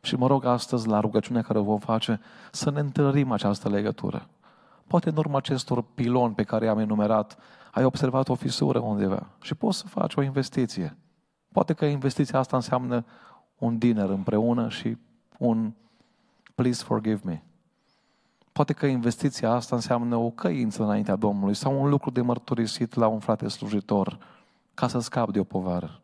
Și 0.00 0.16
mă 0.16 0.26
rog 0.26 0.44
astăzi, 0.44 0.88
la 0.88 1.00
rugăciunea 1.00 1.42
care 1.42 1.58
o 1.58 1.62
vom 1.62 1.78
face, 1.78 2.20
să 2.52 2.70
ne 2.70 2.80
întâlnim 2.80 3.32
această 3.32 3.68
legătură. 3.68 4.28
Poate 4.86 5.08
în 5.08 5.16
urma 5.16 5.36
acestor 5.36 5.82
piloni 5.94 6.34
pe 6.34 6.42
care 6.42 6.64
i-am 6.64 6.78
enumerat, 6.78 7.38
ai 7.72 7.84
observat 7.84 8.28
o 8.28 8.34
fisură 8.34 8.78
undeva 8.78 9.26
și 9.40 9.54
poți 9.54 9.78
să 9.78 9.86
faci 9.86 10.14
o 10.14 10.22
investiție. 10.22 10.96
Poate 11.52 11.72
că 11.72 11.84
investiția 11.84 12.38
asta 12.38 12.56
înseamnă 12.56 13.04
un 13.58 13.78
dinner 13.78 14.08
împreună 14.08 14.68
și 14.68 14.96
un 15.38 15.72
please 16.54 16.84
forgive 16.84 17.20
me. 17.24 17.42
Poate 18.56 18.72
că 18.72 18.86
investiția 18.86 19.50
asta 19.50 19.74
înseamnă 19.74 20.16
o 20.16 20.30
căință 20.30 20.82
înaintea 20.82 21.16
Domnului 21.16 21.54
sau 21.54 21.82
un 21.82 21.88
lucru 21.88 22.10
de 22.10 22.20
mărturisit 22.20 22.94
la 22.94 23.06
un 23.06 23.18
frate 23.18 23.48
slujitor 23.48 24.18
ca 24.74 24.88
să 24.88 24.98
scap 24.98 25.30
de 25.32 25.40
o 25.40 25.44
povară. 25.44 26.00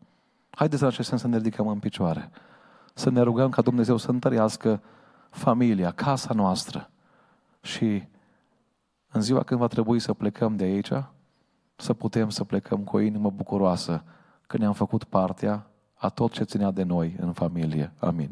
Haideți 0.49 0.81
în 0.81 0.87
acest 0.87 1.09
sens 1.09 1.21
să 1.21 1.27
ne 1.27 1.37
ridicăm 1.37 1.67
în 1.67 1.79
picioare. 1.79 2.29
Să 2.93 3.09
ne 3.09 3.21
rugăm 3.21 3.49
ca 3.49 3.61
Dumnezeu 3.61 3.97
să 3.97 4.11
întărească 4.11 4.81
familia, 5.29 5.91
casa 5.91 6.33
noastră. 6.33 6.89
Și 7.61 8.03
în 9.11 9.21
ziua 9.21 9.43
când 9.43 9.59
va 9.59 9.67
trebui 9.67 9.99
să 9.99 10.13
plecăm 10.13 10.55
de 10.55 10.63
aici, 10.63 10.91
să 11.75 11.93
putem 11.93 12.29
să 12.29 12.43
plecăm 12.43 12.79
cu 12.79 12.95
o 12.95 12.99
inimă 12.99 13.29
bucuroasă 13.29 14.03
că 14.47 14.57
ne-am 14.57 14.73
făcut 14.73 15.03
partea 15.03 15.67
a 15.93 16.09
tot 16.09 16.31
ce 16.31 16.43
ținea 16.43 16.71
de 16.71 16.83
noi 16.83 17.15
în 17.19 17.31
familie. 17.31 17.93
Amin. 17.99 18.21